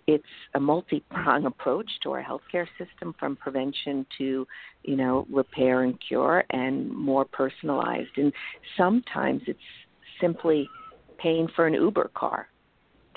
it's 0.08 0.24
a 0.56 0.60
multi-prong 0.60 1.46
approach 1.46 1.92
to 2.02 2.12
our 2.12 2.24
healthcare 2.24 2.66
system 2.78 3.14
from 3.20 3.36
prevention 3.36 4.06
to 4.18 4.48
you 4.84 4.96
know 4.96 5.28
repair 5.30 5.84
and 5.84 6.00
cure 6.06 6.46
and 6.50 6.90
more 6.90 7.26
personalized 7.26 8.18
and 8.18 8.32
sometimes 8.78 9.42
it's 9.48 9.60
simply 10.22 10.70
paying 11.18 11.48
for 11.56 11.68
an 11.68 11.74
uber 11.74 12.12
car 12.14 12.48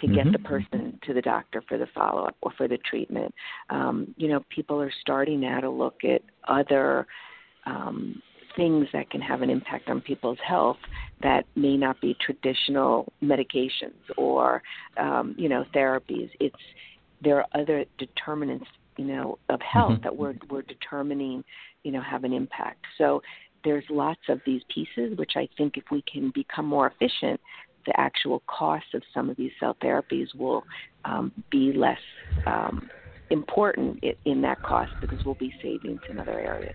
to 0.01 0.07
get 0.07 0.19
mm-hmm. 0.19 0.33
the 0.33 0.39
person 0.39 0.99
to 1.07 1.13
the 1.13 1.21
doctor 1.21 1.63
for 1.69 1.77
the 1.77 1.87
follow-up 1.95 2.35
or 2.41 2.53
for 2.57 2.67
the 2.67 2.79
treatment 2.79 3.35
um, 3.69 4.15
you 4.17 4.29
know 4.29 4.43
people 4.49 4.81
are 4.81 4.93
starting 5.01 5.41
now 5.41 5.61
to 5.61 5.71
look 5.71 5.97
at 6.05 6.23
other 6.49 7.07
um, 7.67 8.23
things 8.57 8.87
that 8.93 9.11
can 9.11 9.21
have 9.21 9.43
an 9.43 9.51
impact 9.51 9.89
on 9.89 10.01
people's 10.01 10.39
health 10.47 10.79
that 11.23 11.45
may 11.57 11.77
not 11.77 12.01
be 12.01 12.17
traditional 12.25 13.13
medications 13.23 14.01
or 14.17 14.63
um, 14.97 15.35
you 15.39 15.49
know 15.49 15.65
therapies. 15.75 16.31
It's 16.41 16.57
there 17.23 17.39
are 17.39 17.47
other 17.61 17.85
determinants 17.99 18.67
you 18.97 19.05
know 19.05 19.39
of 19.49 19.61
health 19.61 19.93
mm-hmm. 19.93 20.03
that 20.05 20.17
we're 20.17 20.35
we're 20.49 20.63
determining 20.63 21.45
you 21.83 21.93
know 21.93 22.03
have 22.03 22.25
an 22.25 22.33
impact. 22.33 22.85
So 22.99 23.23
there's 23.65 23.85
lots 23.91 24.21
of 24.29 24.41
these 24.47 24.63
pieces 24.73 25.17
which 25.17 25.33
I 25.37 25.49
think 25.57 25.77
if 25.77 25.85
we 25.91 26.03
can 26.11 26.31
become 26.35 26.67
more 26.67 26.87
efficient, 26.87 27.41
the 27.87 27.99
actual 27.99 28.43
cost 28.47 28.87
of 28.95 29.03
some 29.15 29.31
of 29.31 29.37
these 29.37 29.53
cell 29.59 29.77
therapies 29.83 30.35
will 30.37 30.65
um, 31.05 31.33
be 31.51 31.73
less 31.73 31.99
um, 32.47 32.91
important 33.31 34.03
in 34.25 34.43
that 34.43 34.61
cost 34.63 34.93
because 35.01 35.21
we'll 35.25 35.35
be 35.37 35.53
savings 35.63 36.01
in 36.09 36.19
other 36.19 36.39
areas. 36.39 36.75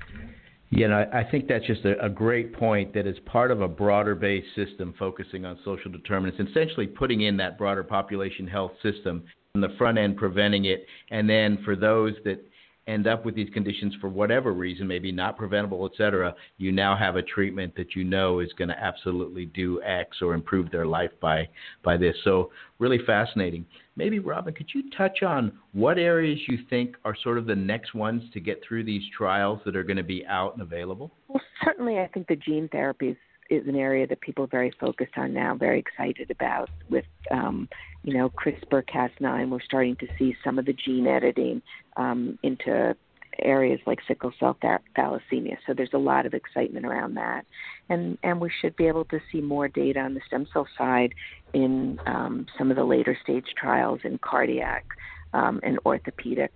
Yeah, 0.72 0.88
I, 0.88 1.20
I 1.20 1.24
think 1.30 1.48
that's 1.48 1.66
just 1.66 1.86
a, 1.86 2.04
a 2.04 2.10
great 2.10 2.54
point 2.54 2.94
that 2.96 3.06
is 3.06 3.18
part 3.26 3.52
of 3.52 3.62
a 3.62 3.68
broader 3.68 4.16
based 4.16 4.48
system 4.56 4.94
focusing 4.98 5.46
on 5.46 5.60
social 5.64 5.92
determinants, 5.92 6.40
essentially 6.50 6.88
putting 6.88 7.22
in 7.22 7.38
that 7.38 7.58
broader 7.58 7.84
population 7.84 8.48
health 8.48 8.72
system 8.82 9.24
on 9.54 9.62
the 9.62 9.70
front 9.78 9.98
end, 9.98 10.18
preventing 10.18 10.66
it, 10.66 10.86
and 11.12 11.30
then 11.30 11.60
for 11.64 11.76
those 11.76 12.14
that 12.26 12.44
end 12.88 13.08
up 13.08 13.26
with 13.26 13.36
these 13.36 13.50
conditions 13.54 13.96
for 14.00 14.10
whatever 14.10 14.54
reason, 14.54 14.88
maybe 14.88 15.12
not 15.12 15.38
preventable, 15.38 15.86
et 15.86 15.98
cetera, 15.98 16.36
you 16.58 16.72
now 16.72 16.96
have 16.96 17.16
a 17.16 17.22
treatment 17.22 17.76
that 17.76 17.96
you 17.96 18.04
know 18.04 18.40
is 18.40 18.54
going 18.58 18.68
to 18.68 18.80
absolutely 18.80 19.46
do 19.48 19.82
X 19.82 20.18
or 20.22 20.34
improve 20.34 20.70
their 20.72 20.86
life 20.86 21.12
by 21.20 21.48
by 21.84 21.98
this. 21.98 22.16
So 22.24 22.52
really 22.80 23.00
fascinating. 23.06 23.66
Maybe 23.96 24.20
Robin, 24.20 24.54
could 24.54 24.70
you 24.74 24.84
touch 24.96 25.24
on 25.24 25.52
what 25.74 25.98
areas 25.98 26.40
you 26.48 26.60
think 26.70 26.96
are 27.06 27.16
sort 27.24 27.38
of 27.38 27.46
the 27.46 27.56
next 27.56 27.94
ones 27.94 28.24
to 28.34 28.40
get 28.40 28.62
through 28.68 28.84
these 28.84 29.04
trials 29.18 29.60
that 29.66 29.76
are 29.76 29.84
going 29.84 29.98
to 29.98 30.04
be 30.04 30.26
out 30.28 30.54
and 30.54 30.62
available? 30.62 31.12
Well, 31.28 31.42
certainly, 31.64 32.00
I 32.00 32.08
think 32.08 32.28
the 32.28 32.36
gene 32.36 32.70
therapies 32.74 33.18
is 33.50 33.68
an 33.68 33.76
area 33.76 34.08
that 34.08 34.22
people 34.22 34.44
are 34.44 34.48
very 34.48 34.72
focused 34.80 35.14
on 35.18 35.34
now, 35.34 35.56
very 35.56 35.80
excited 35.80 36.32
about. 36.32 36.70
With 36.90 37.06
um, 37.32 37.70
you 38.04 38.14
know 38.14 38.30
CRISPR-Cas9, 38.30 39.50
we're 39.50 39.62
starting 39.62 39.96
to 39.98 40.08
see 40.18 40.36
some 40.44 40.60
of 40.60 40.66
the 40.66 40.74
gene 40.74 41.08
editing 41.08 41.62
um, 41.98 42.40
into 42.44 42.96
areas 43.40 43.80
like 43.86 44.00
sickle 44.08 44.32
cell 44.40 44.58
thalassemia. 44.98 45.58
So 45.68 45.74
there's 45.74 45.94
a 45.94 45.98
lot 45.98 46.26
of 46.26 46.34
excitement 46.34 46.86
around 46.86 47.16
that, 47.16 47.46
and 47.90 48.18
and 48.24 48.40
we 48.40 48.50
should 48.62 48.76
be 48.76 48.88
able 48.88 49.06
to 49.06 49.20
see 49.32 49.42
more 49.42 49.68
data 49.68 50.00
on 50.00 50.14
the 50.14 50.22
stem 50.28 50.48
cell 50.52 50.68
side 50.78 51.14
in 51.54 52.00
um, 52.06 52.46
some 52.58 52.72
of 52.72 52.78
the 52.78 52.84
later 52.84 53.18
stage 53.24 53.48
trials 53.58 54.00
in 54.04 54.18
cardiac 54.20 54.86
um, 55.34 55.60
and 55.64 55.80
orthopedics. 55.84 56.50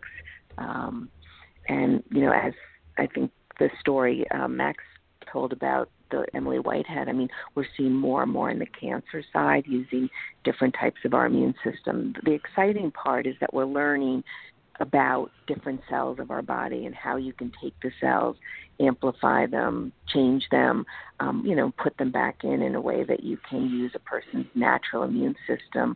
Um, 0.58 1.10
and 1.68 2.04
you 2.12 2.22
know, 2.22 2.32
as 2.32 2.54
I 2.98 3.08
think 3.08 3.32
the 3.60 3.70
story 3.80 4.26
uh, 4.32 4.48
Max 4.48 4.84
told 5.32 5.54
about 5.54 5.90
the 6.12 6.26
Emily 6.34 6.60
Whitehead, 6.60 7.10
I 7.10 7.14
mean, 7.14 7.30
we're 7.56 7.66
seeing 7.78 7.94
more 7.94 8.24
and 8.24 8.32
more 8.32 8.50
in 8.50 8.60
the 8.60 8.66
cancer 8.66 9.24
side 9.32 9.66
using 9.68 10.10
different 10.44 10.76
types 10.80 11.00
of 11.06 11.14
our 11.14 11.26
immune 11.26 11.56
system. 11.64 12.16
The 12.24 12.32
exciting 12.32 12.92
part 12.92 13.28
is 13.28 13.36
that 13.40 13.54
we're 13.54 13.66
learning 13.66 14.24
about 14.80 15.32
different 15.48 15.82
cells 15.90 16.20
of 16.20 16.32
our 16.32 16.42
body 16.42 16.86
and 16.86 16.96
how 16.96 17.18
you 17.18 17.34
can 17.34 17.52
take 17.62 17.74
the 17.82 17.92
cells, 18.00 18.38
amplify 18.80 19.46
them, 19.46 19.92
change 20.08 20.44
them, 20.52 20.86
um, 21.20 21.44
you 21.46 21.56
know, 21.56 21.74
put 21.82 21.98
them 21.98 22.12
back 22.12 22.44
in 22.44 22.62
in 22.62 22.76
a 22.76 22.82
way 22.82 23.04
that 23.04 23.24
you 23.24 23.38
can 23.50 23.70
use 23.70 23.92
a 23.96 24.00
person's 24.00 24.48
natural 24.56 25.04
immune 25.04 25.36
system 25.48 25.96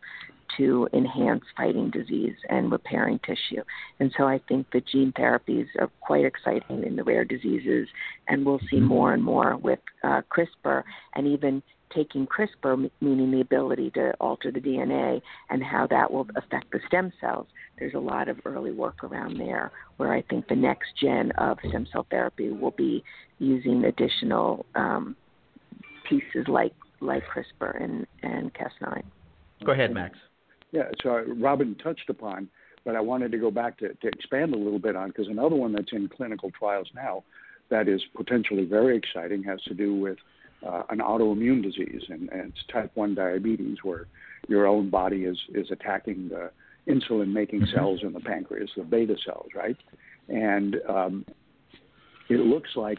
to 0.56 0.88
enhance 0.92 1.42
fighting 1.56 1.90
disease 1.90 2.36
and 2.48 2.70
repairing 2.70 3.18
tissue. 3.20 3.62
And 3.98 4.12
so 4.16 4.24
I 4.24 4.40
think 4.46 4.66
the 4.72 4.80
gene 4.80 5.12
therapies 5.12 5.66
are 5.80 5.90
quite 6.00 6.24
exciting 6.24 6.84
in 6.84 6.96
the 6.96 7.04
rare 7.04 7.24
diseases, 7.24 7.88
and 8.28 8.44
we'll 8.44 8.60
see 8.70 8.76
mm-hmm. 8.76 8.86
more 8.86 9.12
and 9.12 9.22
more 9.22 9.56
with 9.56 9.80
uh, 10.02 10.22
CRISPR 10.30 10.82
and 11.14 11.26
even 11.26 11.62
taking 11.94 12.26
CRISPR, 12.26 12.90
meaning 13.00 13.30
the 13.30 13.40
ability 13.40 13.90
to 13.90 14.12
alter 14.20 14.50
the 14.50 14.60
DNA 14.60 15.20
and 15.50 15.62
how 15.62 15.86
that 15.88 16.12
will 16.12 16.26
affect 16.36 16.70
the 16.72 16.80
stem 16.86 17.12
cells. 17.20 17.46
There's 17.78 17.94
a 17.94 17.98
lot 17.98 18.28
of 18.28 18.38
early 18.44 18.72
work 18.72 19.04
around 19.04 19.38
there 19.38 19.70
where 19.96 20.12
I 20.12 20.22
think 20.22 20.48
the 20.48 20.56
next 20.56 20.88
gen 21.00 21.30
of 21.32 21.58
stem 21.68 21.86
cell 21.92 22.06
therapy 22.10 22.50
will 22.50 22.72
be 22.72 23.04
using 23.38 23.84
additional 23.84 24.66
um, 24.74 25.16
pieces 26.08 26.46
like 26.48 26.72
like 27.00 27.22
CRISPR 27.26 27.82
and, 27.82 28.06
and 28.22 28.50
Cas9. 28.54 29.02
Go 29.64 29.72
ahead, 29.72 29.92
Max. 29.92 30.16
Yeah, 30.72 30.84
so 31.02 31.22
Robin 31.36 31.76
touched 31.76 32.08
upon, 32.08 32.48
but 32.84 32.96
I 32.96 33.00
wanted 33.00 33.30
to 33.32 33.38
go 33.38 33.50
back 33.50 33.78
to, 33.78 33.94
to 33.94 34.08
expand 34.08 34.54
a 34.54 34.58
little 34.58 34.78
bit 34.78 34.96
on 34.96 35.08
because 35.08 35.28
another 35.28 35.54
one 35.54 35.72
that's 35.72 35.92
in 35.92 36.08
clinical 36.08 36.50
trials 36.50 36.88
now 36.94 37.22
that 37.70 37.88
is 37.88 38.00
potentially 38.16 38.64
very 38.64 38.96
exciting 38.96 39.42
has 39.44 39.60
to 39.62 39.74
do 39.74 39.94
with 39.94 40.18
uh, 40.66 40.82
an 40.90 40.98
autoimmune 40.98 41.62
disease, 41.62 42.02
and, 42.08 42.28
and 42.30 42.52
it's 42.52 42.64
type 42.72 42.90
1 42.94 43.14
diabetes, 43.14 43.78
where 43.82 44.06
your 44.48 44.66
own 44.66 44.90
body 44.90 45.24
is, 45.24 45.38
is 45.54 45.70
attacking 45.70 46.28
the 46.28 46.50
insulin 46.88 47.32
making 47.32 47.62
mm-hmm. 47.62 47.76
cells 47.76 48.00
in 48.02 48.12
the 48.12 48.20
pancreas, 48.20 48.70
the 48.76 48.82
beta 48.82 49.16
cells, 49.24 49.48
right? 49.54 49.76
And 50.28 50.76
um, 50.88 51.24
it 52.28 52.40
looks 52.40 52.70
like 52.76 52.98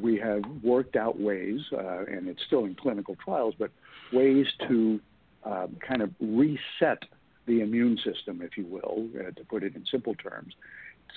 we 0.00 0.18
have 0.18 0.42
worked 0.62 0.96
out 0.96 1.20
ways, 1.20 1.60
uh, 1.72 2.04
and 2.04 2.28
it's 2.28 2.42
still 2.46 2.64
in 2.64 2.74
clinical 2.74 3.16
trials, 3.22 3.54
but 3.58 3.70
ways 4.12 4.46
to 4.68 5.00
uh, 5.44 5.66
kind 5.86 6.02
of 6.02 6.10
reset 6.20 7.02
the 7.46 7.60
immune 7.60 7.98
system, 7.98 8.40
if 8.42 8.56
you 8.56 8.64
will, 8.66 9.08
uh, 9.18 9.30
to 9.32 9.44
put 9.48 9.62
it 9.62 9.74
in 9.74 9.84
simple 9.90 10.14
terms, 10.14 10.54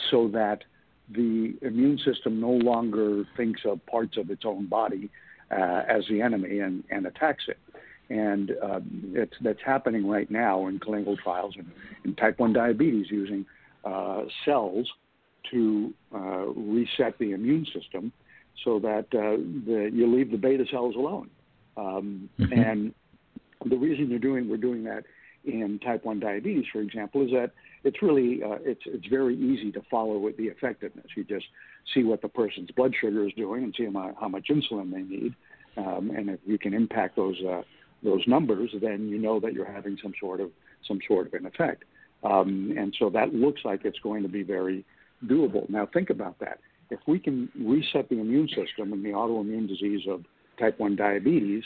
so 0.09 0.27
that 0.29 0.63
the 1.09 1.55
immune 1.61 1.99
system 2.03 2.41
no 2.41 2.49
longer 2.49 3.23
thinks 3.37 3.61
of 3.65 3.85
parts 3.85 4.17
of 4.17 4.31
its 4.31 4.43
own 4.43 4.65
body 4.65 5.09
uh, 5.51 5.83
as 5.87 6.03
the 6.09 6.21
enemy 6.21 6.59
and, 6.59 6.83
and 6.89 7.05
attacks 7.05 7.45
it. 7.47 7.57
And 8.09 8.51
um, 8.61 9.11
it's, 9.13 9.33
that's 9.41 9.61
happening 9.65 10.07
right 10.07 10.29
now 10.29 10.67
in 10.67 10.79
clinical 10.79 11.17
trials 11.17 11.55
in, 11.57 11.71
in 12.03 12.15
type 12.15 12.39
1 12.39 12.53
diabetes 12.53 13.07
using 13.09 13.45
uh, 13.83 14.23
cells 14.43 14.91
to 15.51 15.93
uh, 16.13 16.45
reset 16.55 17.17
the 17.19 17.31
immune 17.31 17.65
system 17.73 18.11
so 18.63 18.79
that 18.79 19.05
uh, 19.13 19.37
the, 19.65 19.89
you 19.93 20.13
leave 20.13 20.31
the 20.31 20.37
beta 20.37 20.65
cells 20.69 20.95
alone. 20.95 21.29
Um, 21.77 22.29
mm-hmm. 22.39 22.53
And 22.53 22.93
the 23.65 23.75
reason 23.75 24.09
you're 24.09 24.19
doing 24.19 24.49
we're 24.49 24.57
doing 24.57 24.83
that 24.85 25.03
in 25.43 25.79
type 25.79 26.05
1 26.05 26.19
diabetes, 26.19 26.65
for 26.71 26.81
example, 26.81 27.23
is 27.23 27.31
that 27.31 27.51
it's 27.85 28.01
really 28.01 28.41
uh, 28.43 28.57
it's 28.63 28.81
it's 28.85 29.05
very 29.07 29.35
easy 29.35 29.71
to 29.71 29.81
follow 29.89 30.17
with 30.17 30.35
the 30.37 30.45
effectiveness. 30.45 31.05
You 31.15 31.23
just 31.23 31.45
see 31.93 32.03
what 32.03 32.21
the 32.21 32.27
person's 32.27 32.71
blood 32.71 32.93
sugar 32.99 33.25
is 33.27 33.33
doing 33.33 33.63
and 33.63 33.75
see 33.77 33.85
how, 33.85 34.27
much 34.27 34.47
insulin 34.49 34.91
they 34.91 35.03
need, 35.03 35.35
um, 35.77 36.11
and 36.15 36.31
if 36.31 36.39
you 36.45 36.57
can 36.57 36.73
impact 36.73 37.15
those 37.15 37.39
uh, 37.47 37.61
those 38.03 38.23
numbers, 38.27 38.71
then 38.81 39.07
you 39.07 39.19
know 39.19 39.39
that 39.39 39.53
you're 39.53 39.71
having 39.71 39.97
some 40.01 40.13
sort 40.19 40.41
of 40.41 40.49
some 40.87 40.99
sort 41.07 41.27
of 41.27 41.33
an 41.35 41.45
effect. 41.45 41.83
Um, 42.23 42.73
and 42.75 42.93
so 42.97 43.11
that 43.11 43.35
looks 43.35 43.61
like 43.63 43.85
it's 43.85 43.99
going 43.99 44.23
to 44.23 44.29
be 44.29 44.41
very 44.41 44.83
doable. 45.25 45.69
Now 45.69 45.85
think 45.85 46.09
about 46.09 46.39
that. 46.39 46.59
If 46.89 46.99
we 47.07 47.19
can 47.19 47.49
reset 47.59 48.09
the 48.09 48.19
immune 48.19 48.47
system 48.47 48.93
and 48.93 49.05
the 49.05 49.09
autoimmune 49.09 49.67
disease 49.67 50.01
of 50.09 50.23
type 50.59 50.79
1 50.79 50.95
diabetes, 50.95 51.63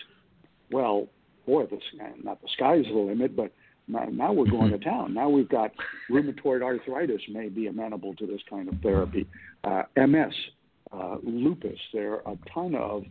well, 0.71 1.07
boy, 1.45 1.65
the, 1.65 1.79
not 2.23 2.41
the 2.41 2.47
sky's 2.53 2.85
the 2.85 2.97
limit, 2.97 3.35
but 3.35 3.51
now, 3.89 4.05
now 4.11 4.31
we're 4.31 4.49
going 4.49 4.71
to 4.71 4.77
mm-hmm. 4.77 4.89
town. 4.89 5.13
Now 5.13 5.29
we've 5.29 5.49
got 5.49 5.71
rheumatoid 6.09 6.61
arthritis 6.61 7.21
may 7.29 7.49
be 7.49 7.67
amenable 7.67 8.13
to 8.15 8.27
this 8.27 8.41
kind 8.49 8.69
of 8.69 8.75
therapy. 8.81 9.27
Uh, 9.63 9.83
MS, 9.97 10.33
uh, 10.93 11.17
lupus. 11.23 11.79
There 11.91 12.25
are 12.25 12.33
a 12.33 12.37
ton 12.53 12.75
of 12.75 13.03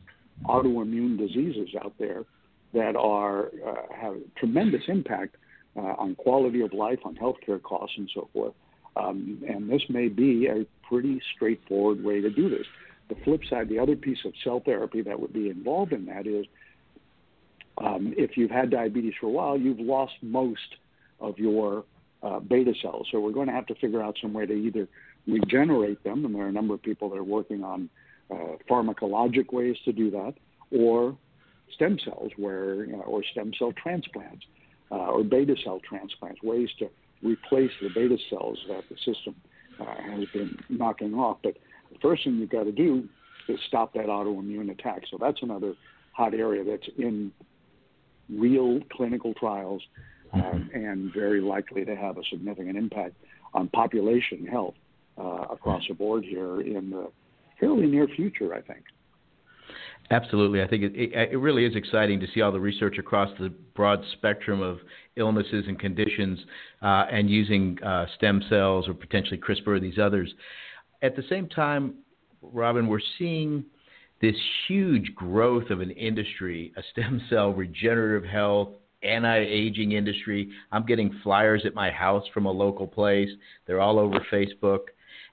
autoimmune 0.44 1.18
diseases 1.18 1.68
out 1.82 1.92
there 1.98 2.24
that 2.72 2.96
are 2.96 3.46
uh, 3.66 3.94
have 4.00 4.14
tremendous 4.36 4.82
impact 4.88 5.36
uh, 5.76 5.94
on 5.98 6.14
quality 6.14 6.60
of 6.60 6.72
life, 6.72 6.98
on 7.04 7.16
healthcare 7.16 7.60
costs, 7.60 7.96
and 7.98 8.08
so 8.14 8.28
forth. 8.32 8.54
Um, 8.96 9.42
and 9.48 9.68
this 9.68 9.82
may 9.88 10.08
be 10.08 10.46
a 10.46 10.64
pretty 10.88 11.20
straightforward 11.34 12.02
way 12.02 12.20
to 12.20 12.30
do 12.30 12.48
this. 12.48 12.66
The 13.08 13.16
flip 13.24 13.40
side, 13.48 13.68
the 13.68 13.78
other 13.78 13.96
piece 13.96 14.18
of 14.24 14.32
cell 14.44 14.60
therapy 14.64 15.02
that 15.02 15.18
would 15.18 15.32
be 15.32 15.48
involved 15.48 15.92
in 15.92 16.06
that 16.06 16.26
is 16.26 16.46
um, 17.80 18.14
if 18.16 18.36
you've 18.36 18.50
had 18.50 18.70
diabetes 18.70 19.14
for 19.20 19.26
a 19.26 19.30
while, 19.30 19.56
you've 19.56 19.80
lost 19.80 20.14
most 20.22 20.76
of 21.20 21.38
your 21.38 21.84
uh, 22.22 22.40
beta 22.40 22.72
cells. 22.82 23.06
So 23.10 23.20
we're 23.20 23.32
going 23.32 23.46
to 23.46 23.52
have 23.52 23.66
to 23.66 23.74
figure 23.76 24.02
out 24.02 24.16
some 24.20 24.32
way 24.32 24.46
to 24.46 24.52
either 24.52 24.88
regenerate 25.26 26.02
them, 26.04 26.24
and 26.24 26.34
there 26.34 26.42
are 26.44 26.48
a 26.48 26.52
number 26.52 26.74
of 26.74 26.82
people 26.82 27.08
that 27.10 27.16
are 27.16 27.24
working 27.24 27.62
on 27.62 27.88
uh, 28.30 28.56
pharmacologic 28.68 29.52
ways 29.52 29.76
to 29.84 29.92
do 29.92 30.10
that, 30.10 30.34
or 30.70 31.16
stem 31.74 31.98
cells, 32.04 32.32
where 32.36 32.86
or 33.04 33.22
stem 33.32 33.52
cell 33.58 33.72
transplants, 33.80 34.44
uh, 34.90 34.94
or 34.94 35.22
beta 35.22 35.54
cell 35.64 35.80
transplants, 35.88 36.42
ways 36.42 36.68
to 36.78 36.88
replace 37.22 37.70
the 37.82 37.88
beta 37.94 38.16
cells 38.30 38.58
that 38.68 38.84
the 38.88 38.96
system 38.96 39.34
uh, 39.80 39.84
has 40.10 40.24
been 40.32 40.56
knocking 40.68 41.14
off. 41.14 41.38
But 41.42 41.54
the 41.92 41.98
first 42.00 42.24
thing 42.24 42.36
you've 42.36 42.50
got 42.50 42.64
to 42.64 42.72
do 42.72 43.08
is 43.48 43.58
stop 43.66 43.94
that 43.94 44.06
autoimmune 44.06 44.70
attack. 44.70 45.02
So 45.10 45.18
that's 45.20 45.42
another 45.42 45.74
hot 46.12 46.34
area 46.34 46.64
that's 46.64 46.88
in 46.98 47.32
real 48.28 48.80
clinical 48.92 49.34
trials 49.34 49.82
um, 50.32 50.70
and 50.74 51.12
very 51.12 51.40
likely 51.40 51.84
to 51.84 51.96
have 51.96 52.18
a 52.18 52.22
significant 52.30 52.76
impact 52.76 53.14
on 53.54 53.68
population 53.68 54.46
health 54.46 54.74
uh, 55.18 55.46
across 55.50 55.82
the 55.88 55.94
board 55.94 56.24
here 56.24 56.60
in 56.60 56.90
the 56.90 57.10
fairly 57.58 57.86
near 57.86 58.06
future, 58.08 58.54
I 58.54 58.60
think. 58.60 58.84
Absolutely. 60.10 60.62
I 60.62 60.68
think 60.68 60.84
it, 60.84 60.92
it, 60.94 61.32
it, 61.32 61.36
really 61.36 61.66
is 61.66 61.76
exciting 61.76 62.18
to 62.20 62.26
see 62.32 62.40
all 62.40 62.50
the 62.50 62.60
research 62.60 62.96
across 62.98 63.28
the 63.38 63.50
broad 63.74 64.02
spectrum 64.12 64.62
of 64.62 64.78
illnesses 65.16 65.64
and 65.66 65.78
conditions 65.78 66.38
uh, 66.80 67.04
and 67.10 67.28
using 67.28 67.78
uh, 67.82 68.06
stem 68.16 68.42
cells 68.48 68.88
or 68.88 68.94
potentially 68.94 69.38
CRISPR 69.38 69.68
or 69.68 69.80
these 69.80 69.98
others. 69.98 70.32
At 71.02 71.14
the 71.14 71.22
same 71.28 71.46
time, 71.46 71.96
Robin, 72.40 72.86
we're 72.86 73.00
seeing 73.18 73.64
this 74.20 74.36
huge 74.66 75.14
growth 75.14 75.70
of 75.70 75.80
an 75.80 75.90
industry, 75.92 76.72
a 76.76 76.82
stem 76.92 77.20
cell 77.30 77.50
regenerative 77.52 78.28
health, 78.28 78.70
anti-aging 79.02 79.92
industry. 79.92 80.50
I'm 80.72 80.84
getting 80.84 81.20
flyers 81.22 81.62
at 81.64 81.74
my 81.74 81.90
house 81.90 82.24
from 82.34 82.46
a 82.46 82.50
local 82.50 82.86
place. 82.86 83.28
They're 83.66 83.80
all 83.80 83.98
over 83.98 84.18
Facebook. 84.32 84.80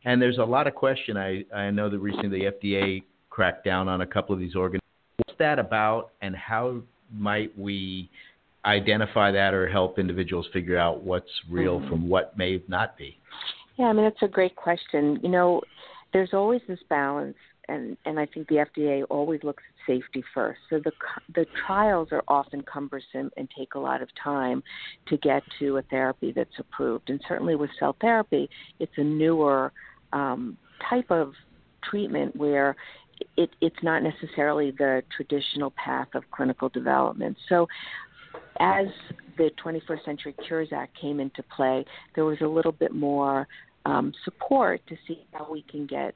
And 0.05 0.21
there's 0.21 0.37
a 0.37 0.43
lot 0.43 0.67
of 0.67 0.75
question. 0.75 1.17
I, 1.17 1.43
I 1.53 1.71
know 1.71 1.89
that 1.89 1.97
recently 1.99 2.39
the 2.39 2.51
FDA 2.51 3.03
cracked 3.29 3.65
down 3.65 3.87
on 3.87 4.01
a 4.01 4.05
couple 4.05 4.33
of 4.33 4.39
these 4.39 4.55
organizations. 4.55 4.81
What's 5.25 5.37
that 5.39 5.57
about, 5.57 6.11
and 6.21 6.35
how 6.35 6.81
might 7.11 7.57
we 7.57 8.09
identify 8.65 9.31
that 9.31 9.53
or 9.53 9.67
help 9.67 9.97
individuals 9.97 10.47
figure 10.53 10.77
out 10.77 11.03
what's 11.03 11.29
real 11.49 11.79
mm-hmm. 11.79 11.89
from 11.89 12.09
what 12.09 12.37
may 12.37 12.61
not 12.67 12.97
be? 12.97 13.17
Yeah, 13.77 13.85
I 13.85 13.93
mean, 13.93 14.05
that's 14.05 14.21
a 14.21 14.27
great 14.27 14.55
question. 14.55 15.19
You 15.23 15.29
know, 15.29 15.61
there's 16.13 16.33
always 16.33 16.61
this 16.67 16.79
balance 16.89 17.35
and 17.67 17.97
and 18.05 18.19
I 18.19 18.25
think 18.25 18.47
the 18.47 18.55
FDA 18.55 19.03
always 19.09 19.43
looks 19.43 19.63
at 19.69 19.87
safety 19.95 20.23
first. 20.33 20.59
So 20.69 20.79
the 20.79 20.91
the 21.33 21.45
trials 21.65 22.09
are 22.11 22.23
often 22.27 22.61
cumbersome 22.61 23.31
and 23.37 23.49
take 23.57 23.75
a 23.75 23.79
lot 23.79 24.01
of 24.01 24.09
time 24.21 24.63
to 25.07 25.17
get 25.17 25.43
to 25.59 25.77
a 25.77 25.81
therapy 25.83 26.31
that's 26.31 26.57
approved. 26.59 27.09
And 27.09 27.21
certainly 27.27 27.55
with 27.55 27.69
cell 27.79 27.95
therapy, 27.99 28.49
it's 28.79 28.93
a 28.97 29.03
newer 29.03 29.71
um, 30.13 30.57
type 30.89 31.09
of 31.11 31.33
treatment 31.89 32.35
where 32.35 32.75
it, 33.37 33.49
it's 33.61 33.81
not 33.83 34.03
necessarily 34.03 34.71
the 34.71 35.03
traditional 35.15 35.71
path 35.71 36.09
of 36.13 36.23
clinical 36.31 36.69
development. 36.69 37.37
So 37.47 37.67
as 38.59 38.87
the 39.37 39.51
21st 39.63 40.05
Century 40.05 40.35
Cures 40.45 40.69
Act 40.73 40.99
came 40.99 41.19
into 41.19 41.43
play, 41.55 41.85
there 42.15 42.25
was 42.25 42.37
a 42.41 42.47
little 42.47 42.71
bit 42.71 42.93
more 42.93 43.47
um, 43.85 44.13
support 44.23 44.81
to 44.87 44.95
see 45.07 45.25
how 45.33 45.49
we 45.51 45.63
can 45.63 45.85
get 45.85 46.15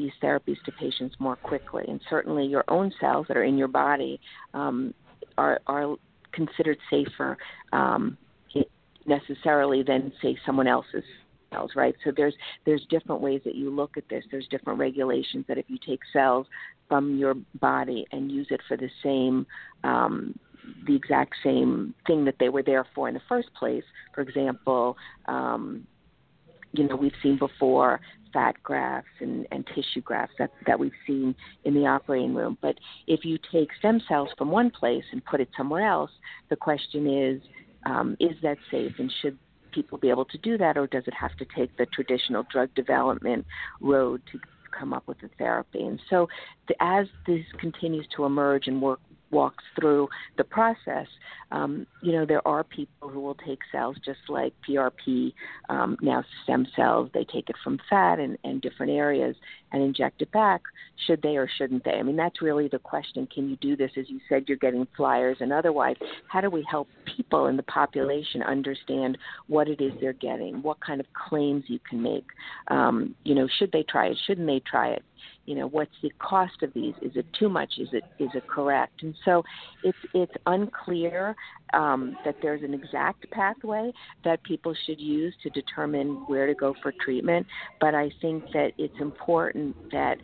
these 0.00 0.16
therapies 0.22 0.60
to 0.64 0.72
patients 0.72 1.14
more 1.18 1.36
quickly. 1.36 1.84
And 1.86 2.00
certainly, 2.08 2.46
your 2.46 2.64
own 2.68 2.92
cells 3.00 3.26
that 3.28 3.36
are 3.36 3.44
in 3.44 3.56
your 3.62 3.68
body 3.68 4.20
um, 4.54 4.94
are, 5.36 5.60
are 5.66 5.96
considered 6.32 6.78
safer 6.90 7.36
um, 7.72 8.16
necessarily 9.06 9.82
than, 9.82 10.12
say, 10.22 10.36
someone 10.46 10.66
else's 10.66 11.04
cells, 11.52 11.72
right? 11.74 11.94
So 12.04 12.12
there's 12.16 12.34
there's 12.64 12.84
different 12.88 13.20
ways 13.20 13.40
that 13.44 13.54
you 13.54 13.70
look 13.70 13.96
at 13.96 14.08
this. 14.08 14.24
There's 14.30 14.46
different 14.48 14.78
regulations 14.78 15.44
that 15.48 15.58
if 15.58 15.66
you 15.68 15.78
take 15.84 16.00
cells 16.12 16.46
from 16.88 17.18
your 17.18 17.34
body 17.60 18.06
and 18.12 18.30
use 18.30 18.48
it 18.50 18.60
for 18.68 18.76
the 18.76 18.90
same 19.02 19.46
um, 19.84 20.38
the 20.86 20.94
exact 20.94 21.34
same 21.42 21.94
thing 22.06 22.24
that 22.24 22.36
they 22.38 22.48
were 22.48 22.62
there 22.62 22.86
for 22.94 23.08
in 23.08 23.14
the 23.14 23.22
first 23.28 23.48
place. 23.54 23.84
For 24.14 24.20
example, 24.20 24.96
um, 25.26 25.86
you 26.72 26.86
know, 26.86 26.96
we've 26.96 27.12
seen 27.22 27.38
before 27.38 28.00
fat 28.32 28.54
grafts 28.62 29.10
and, 29.20 29.46
and 29.50 29.66
tissue 29.74 30.00
grafts 30.02 30.34
that, 30.38 30.50
that 30.66 30.78
we've 30.78 30.92
seen 31.06 31.34
in 31.64 31.74
the 31.74 31.86
operating 31.86 32.34
room. 32.34 32.58
But 32.60 32.76
if 33.06 33.24
you 33.24 33.38
take 33.52 33.68
stem 33.78 34.00
cells 34.08 34.28
from 34.36 34.50
one 34.50 34.70
place 34.70 35.04
and 35.12 35.24
put 35.24 35.40
it 35.40 35.48
somewhere 35.56 35.86
else, 35.86 36.10
the 36.48 36.56
question 36.56 37.06
is, 37.06 37.42
um, 37.86 38.16
is 38.20 38.36
that 38.42 38.58
safe 38.70 38.92
and 38.98 39.12
should 39.22 39.38
people 39.72 39.98
be 39.98 40.10
able 40.10 40.24
to 40.26 40.38
do 40.38 40.58
that 40.58 40.76
or 40.76 40.86
does 40.86 41.04
it 41.06 41.14
have 41.14 41.36
to 41.36 41.46
take 41.56 41.76
the 41.76 41.86
traditional 41.86 42.44
drug 42.50 42.74
development 42.74 43.46
road 43.80 44.20
to 44.32 44.38
come 44.76 44.92
up 44.92 45.06
with 45.06 45.18
a 45.22 45.28
therapy? 45.38 45.82
And 45.82 46.00
so 46.10 46.28
the, 46.68 46.74
as 46.80 47.06
this 47.26 47.44
continues 47.58 48.06
to 48.16 48.24
emerge 48.24 48.66
and 48.66 48.82
work 48.82 49.00
walks 49.30 49.64
through 49.78 50.08
the 50.36 50.44
process, 50.44 51.06
um, 51.52 51.86
you 52.02 52.12
know, 52.12 52.24
there 52.24 52.46
are 52.46 52.62
people 52.62 53.08
who 53.08 53.20
will 53.20 53.34
take 53.34 53.58
cells 53.72 53.96
just 54.04 54.20
like 54.28 54.52
PRP, 54.68 55.32
um, 55.68 55.96
now 56.00 56.24
stem 56.44 56.66
cells. 56.76 57.10
They 57.12 57.24
take 57.24 57.50
it 57.50 57.56
from 57.62 57.78
fat 57.88 58.18
and, 58.20 58.38
and 58.44 58.60
different 58.62 58.92
areas 58.92 59.34
and 59.72 59.82
inject 59.82 60.22
it 60.22 60.30
back. 60.30 60.62
Should 61.06 61.22
they 61.22 61.36
or 61.36 61.48
shouldn't 61.58 61.84
they? 61.84 61.92
I 61.92 62.02
mean, 62.02 62.16
that's 62.16 62.40
really 62.40 62.68
the 62.68 62.78
question. 62.78 63.26
Can 63.26 63.48
you 63.48 63.56
do 63.56 63.76
this? 63.76 63.90
As 63.98 64.08
you 64.08 64.20
said, 64.28 64.44
you're 64.46 64.58
getting 64.58 64.86
flyers 64.96 65.38
and 65.40 65.52
otherwise. 65.52 65.96
How 66.28 66.40
do 66.40 66.50
we 66.50 66.64
help 66.70 66.88
people 67.16 67.46
in 67.46 67.56
the 67.56 67.62
population 67.64 68.42
understand 68.42 69.18
what 69.48 69.68
it 69.68 69.80
is 69.80 69.92
they're 70.00 70.12
getting, 70.12 70.62
what 70.62 70.80
kind 70.80 71.00
of 71.00 71.06
claims 71.12 71.64
you 71.66 71.80
can 71.88 72.00
make? 72.02 72.26
Um, 72.68 73.14
you 73.24 73.34
know, 73.34 73.48
should 73.58 73.72
they 73.72 73.82
try 73.82 74.06
it? 74.06 74.18
Shouldn't 74.26 74.46
they 74.46 74.60
try 74.60 74.90
it? 74.90 75.02
You 75.46 75.54
know 75.54 75.66
what's 75.68 75.90
the 76.02 76.10
cost 76.18 76.62
of 76.62 76.72
these 76.74 76.94
is 77.02 77.12
it 77.14 77.26
too 77.38 77.48
much 77.48 77.74
is 77.78 77.88
it 77.92 78.04
is 78.18 78.30
it 78.34 78.46
correct 78.46 79.02
and 79.02 79.14
So 79.24 79.42
it's 79.82 79.98
it's 80.14 80.32
unclear 80.46 81.36
um, 81.72 82.16
that 82.24 82.36
there's 82.42 82.62
an 82.62 82.74
exact 82.74 83.30
pathway 83.30 83.92
that 84.24 84.42
people 84.42 84.74
should 84.86 85.00
use 85.00 85.34
to 85.42 85.50
determine 85.50 86.24
where 86.26 86.46
to 86.46 86.54
go 86.54 86.74
for 86.82 86.92
treatment. 87.04 87.46
But 87.80 87.94
I 87.94 88.10
think 88.20 88.44
that 88.52 88.72
it's 88.78 88.94
important 89.00 89.76
that, 89.92 90.16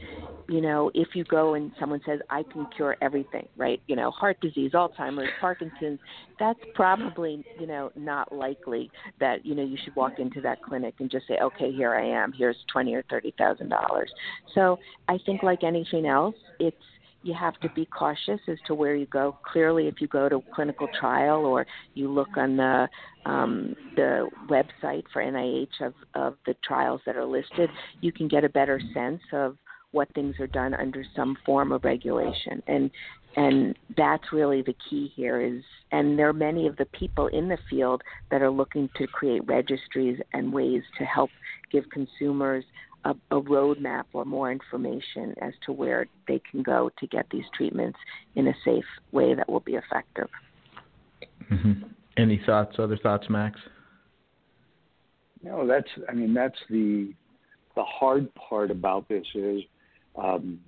you 0.49 0.61
know, 0.61 0.91
if 0.95 1.09
you 1.15 1.25
go 1.25 1.55
and 1.55 1.73
someone 1.79 2.01
says, 2.07 2.21
I 2.31 2.45
can 2.53 2.67
cure 2.77 2.97
everything, 3.01 3.49
right? 3.57 3.81
You 3.87 3.97
know, 3.97 4.11
heart 4.11 4.39
disease, 4.41 4.73
Alzheimer's, 4.73 5.31
Parkinson's, 5.41 6.01
that's 6.39 6.61
probably, 6.75 7.45
you 7.61 7.67
know, 7.67 7.91
not 7.97 8.33
likely 8.33 8.91
that, 9.21 9.45
you 9.47 9.55
know, 9.55 9.65
you 9.65 9.77
should 9.85 9.95
walk 9.97 10.19
into 10.19 10.41
that 10.43 10.63
clinic 10.63 10.95
and 10.99 11.11
just 11.11 11.27
say, 11.27 11.39
okay, 11.43 11.73
here 11.73 11.95
I 11.95 12.07
am, 12.07 12.33
here's 12.33 12.57
twenty 12.73 12.95
or 12.95 13.05
thirty 13.09 13.35
thousand 13.39 13.69
dollars. 13.69 14.11
So 14.55 14.79
I 15.09 15.16
think 15.25 15.43
like 15.43 15.65
anything 15.65 16.07
else, 16.07 16.37
it's 16.59 16.77
you 17.23 17.35
have 17.35 17.59
to 17.61 17.69
be 17.71 17.85
cautious 17.87 18.41
as 18.47 18.57
to 18.67 18.75
where 18.75 18.95
you 18.95 19.07
go. 19.07 19.37
Clearly, 19.53 19.89
if 19.89 20.01
you 20.01 20.07
go 20.07 20.29
to 20.29 20.43
clinical 20.55 20.89
trial 20.99 21.45
or 21.45 21.67
you 21.95 22.09
look 22.09 22.37
on 22.37 22.57
the 22.57 22.89
um, 23.25 23.75
the 23.97 24.29
website 24.49 25.03
for 25.13 25.23
NIH 25.23 25.81
of, 25.81 25.95
of 26.15 26.37
the 26.47 26.55
trials 26.63 27.01
that 27.05 27.17
are 27.17 27.25
listed, 27.25 27.69
you 28.01 28.13
can 28.13 28.29
get 28.29 28.45
a 28.45 28.49
better 28.49 28.81
sense 28.95 29.23
of 29.33 29.57
what 29.91 30.13
things 30.15 30.37
are 30.39 30.47
done 30.47 30.75
under 30.75 31.05
some 31.17 31.37
form 31.45 31.73
of 31.73 31.85
regulation. 31.85 32.63
And 32.69 32.91
and 33.37 33.77
that's 33.97 34.33
really 34.33 34.63
the 34.63 34.75
key 34.89 35.13
here 35.15 35.41
is 35.41 35.63
and 35.93 36.19
there 36.19 36.29
are 36.29 36.33
many 36.33 36.67
of 36.67 36.77
the 36.77 36.87
people 36.87 37.27
in 37.29 37.49
the 37.49 37.59
field 37.69 38.03
that 38.31 38.41
are 38.41 38.51
looking 38.51 38.89
to 38.97 39.07
create 39.07 39.47
registries 39.47 40.19
and 40.33 40.53
ways 40.53 40.83
to 40.99 41.05
help 41.05 41.31
give 41.71 41.85
consumers 41.91 42.65
a, 43.07 43.37
a 43.37 43.41
roadmap 43.41 44.05
or 44.13 44.25
more 44.25 44.51
information 44.51 45.35
as 45.41 45.53
to 45.65 45.73
where 45.73 46.07
they 46.27 46.41
can 46.51 46.63
go 46.63 46.91
to 46.99 47.07
get 47.07 47.27
these 47.31 47.45
treatments 47.57 47.99
in 48.35 48.49
a 48.49 48.55
safe 48.65 48.85
way 49.13 49.35
that 49.35 49.49
will 49.49 49.61
be 49.61 49.75
effective. 49.75 50.29
Mm-hmm. 51.51 51.73
Any 52.17 52.41
thoughts? 52.45 52.77
Other 52.79 52.97
thoughts, 52.97 53.27
Max? 53.29 53.61
No, 55.43 55.67
that's. 55.67 55.89
I 56.09 56.15
mean, 56.15 56.35
that's 56.35 56.59
the 56.69 57.13
the 57.77 57.85
hard 57.85 58.29
part 58.35 58.71
about 58.71 59.09
this 59.09 59.27
is 59.35 59.61
um, 60.17 60.59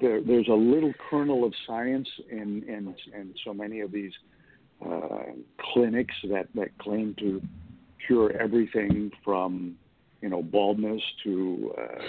there, 0.00 0.22
there's 0.22 0.48
a 0.48 0.54
little 0.54 0.92
kernel 1.10 1.44
of 1.44 1.52
science 1.66 2.08
in 2.30 2.62
in, 2.68 2.94
in 3.18 3.34
so 3.44 3.52
many 3.52 3.80
of 3.80 3.90
these 3.90 4.12
uh, 4.84 5.32
clinics 5.72 6.14
that 6.30 6.46
that 6.54 6.76
claim 6.78 7.16
to 7.18 7.42
cure 8.06 8.30
everything 8.38 9.10
from 9.24 9.76
you 10.22 10.28
know, 10.28 10.42
baldness 10.42 11.02
to 11.24 11.74
uh, 11.78 12.02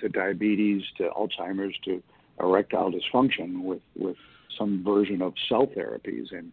to 0.00 0.08
diabetes 0.08 0.82
to 0.98 1.10
Alzheimer's 1.10 1.76
to 1.84 2.02
erectile 2.40 2.92
dysfunction 2.92 3.62
with 3.62 3.82
with 3.96 4.16
some 4.56 4.82
version 4.84 5.22
of 5.22 5.34
cell 5.48 5.66
therapies. 5.66 6.32
And 6.32 6.52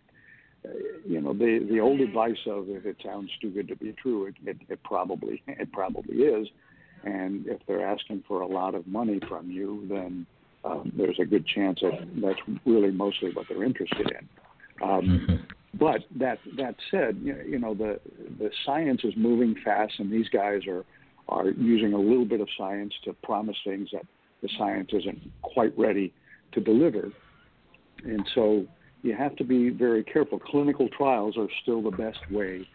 uh, 0.65 0.69
you 1.07 1.21
know 1.21 1.33
the 1.33 1.65
the 1.69 1.79
old 1.79 2.01
advice 2.01 2.37
of 2.47 2.69
if 2.69 2.85
it 2.85 2.97
sounds 3.03 3.31
too 3.41 3.49
good 3.49 3.67
to 3.67 3.75
be 3.75 3.93
true 3.93 4.27
it, 4.27 4.35
it, 4.45 4.57
it 4.69 4.83
probably 4.83 5.41
it 5.47 5.71
probably 5.71 6.17
is. 6.17 6.47
And 7.03 7.45
if 7.45 7.59
they're 7.67 7.85
asking 7.85 8.23
for 8.27 8.41
a 8.41 8.47
lot 8.47 8.73
of 8.73 8.87
money 8.87 9.19
from 9.27 9.51
you 9.51 9.85
then 9.89 10.25
um, 10.63 10.91
there's 10.97 11.19
a 11.19 11.25
good 11.25 11.45
chance 11.45 11.79
that 11.81 12.07
that's 12.21 12.39
really 12.65 12.91
mostly 12.91 13.31
what 13.31 13.45
they're 13.47 13.63
interested 13.63 14.11
in. 14.11 14.29
Um, 14.81 15.01
mm-hmm. 15.01 15.35
But 15.79 16.01
that 16.17 16.39
that 16.57 16.75
said, 16.91 17.19
you 17.21 17.59
know 17.59 17.73
the 17.73 17.99
the 18.39 18.49
science 18.65 19.01
is 19.03 19.13
moving 19.17 19.55
fast, 19.63 19.93
and 19.99 20.11
these 20.11 20.29
guys 20.29 20.61
are 20.67 20.85
are 21.27 21.49
using 21.49 21.93
a 21.93 21.97
little 21.99 22.25
bit 22.25 22.39
of 22.39 22.47
science 22.57 22.93
to 23.03 23.13
promise 23.23 23.57
things 23.65 23.89
that 23.91 24.05
the 24.41 24.49
science 24.57 24.89
isn't 24.93 25.31
quite 25.41 25.77
ready 25.77 26.13
to 26.53 26.61
deliver. 26.61 27.11
And 28.03 28.25
so 28.35 28.65
you 29.01 29.15
have 29.15 29.35
to 29.37 29.43
be 29.43 29.69
very 29.69 30.03
careful. 30.03 30.39
Clinical 30.39 30.87
trials 30.89 31.35
are 31.37 31.47
still 31.63 31.81
the 31.81 31.91
best 31.91 32.19
way 32.29 32.67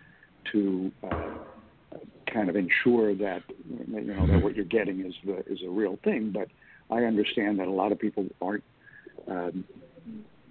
to 0.53 0.91
uh, 1.03 1.99
kind 2.33 2.49
of 2.49 2.57
ensure 2.57 3.15
that 3.15 3.43
you 3.89 4.15
know 4.15 4.27
that 4.27 4.43
what 4.43 4.55
you're 4.55 4.65
getting 4.65 5.01
is 5.07 5.15
the 5.25 5.39
is 5.47 5.61
a 5.65 5.71
real 5.71 5.99
thing. 6.05 6.33
But 6.33 6.49
I 6.95 7.05
understand 7.05 7.59
that 7.61 7.69
a 7.69 7.73
lot 7.73 7.93
of 7.93 7.99
people 7.99 8.27
aren't 8.43 8.65
um, 9.29 9.65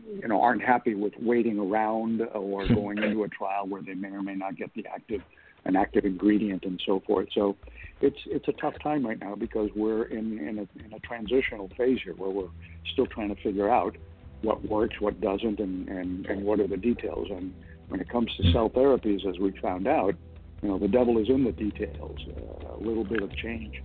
you 0.05 0.27
know 0.27 0.41
aren't 0.41 0.61
happy 0.61 0.95
with 0.95 1.13
waiting 1.19 1.59
around 1.59 2.21
or 2.33 2.67
going 2.67 2.97
into 3.03 3.23
a 3.23 3.29
trial 3.29 3.67
where 3.67 3.81
they 3.81 3.93
may 3.93 4.09
or 4.09 4.21
may 4.21 4.35
not 4.35 4.55
get 4.55 4.73
the 4.73 4.85
active 4.87 5.21
an 5.65 5.75
active 5.75 6.05
ingredient 6.05 6.63
and 6.63 6.81
so 6.85 7.01
forth. 7.05 7.27
So 7.33 7.55
it's 8.01 8.17
it's 8.25 8.47
a 8.47 8.53
tough 8.53 8.75
time 8.81 9.05
right 9.05 9.19
now 9.19 9.35
because 9.35 9.69
we're 9.75 10.03
in 10.03 10.39
in 10.39 10.59
a, 10.59 10.85
in 10.85 10.93
a 10.93 10.99
transitional 10.99 11.69
phase 11.77 11.99
here 12.03 12.13
where 12.13 12.29
we're 12.29 12.49
still 12.93 13.07
trying 13.07 13.33
to 13.33 13.41
figure 13.41 13.69
out 13.69 13.95
what 14.41 14.63
works, 14.67 14.95
what 14.99 15.19
doesn't, 15.19 15.59
and 15.59 15.87
and 15.89 16.25
and 16.27 16.43
what 16.43 16.59
are 16.59 16.67
the 16.67 16.77
details. 16.77 17.27
And 17.29 17.53
when 17.89 17.99
it 17.99 18.09
comes 18.09 18.33
to 18.37 18.51
cell 18.51 18.69
therapies, 18.69 19.27
as 19.27 19.37
we 19.39 19.51
found 19.61 19.87
out, 19.87 20.15
you 20.61 20.69
know 20.69 20.79
the 20.79 20.87
devil 20.87 21.17
is 21.17 21.29
in 21.29 21.43
the 21.43 21.51
details. 21.51 22.17
Uh, 22.27 22.75
a 22.75 22.81
little 22.81 23.03
bit 23.03 23.21
of 23.21 23.35
change 23.35 23.81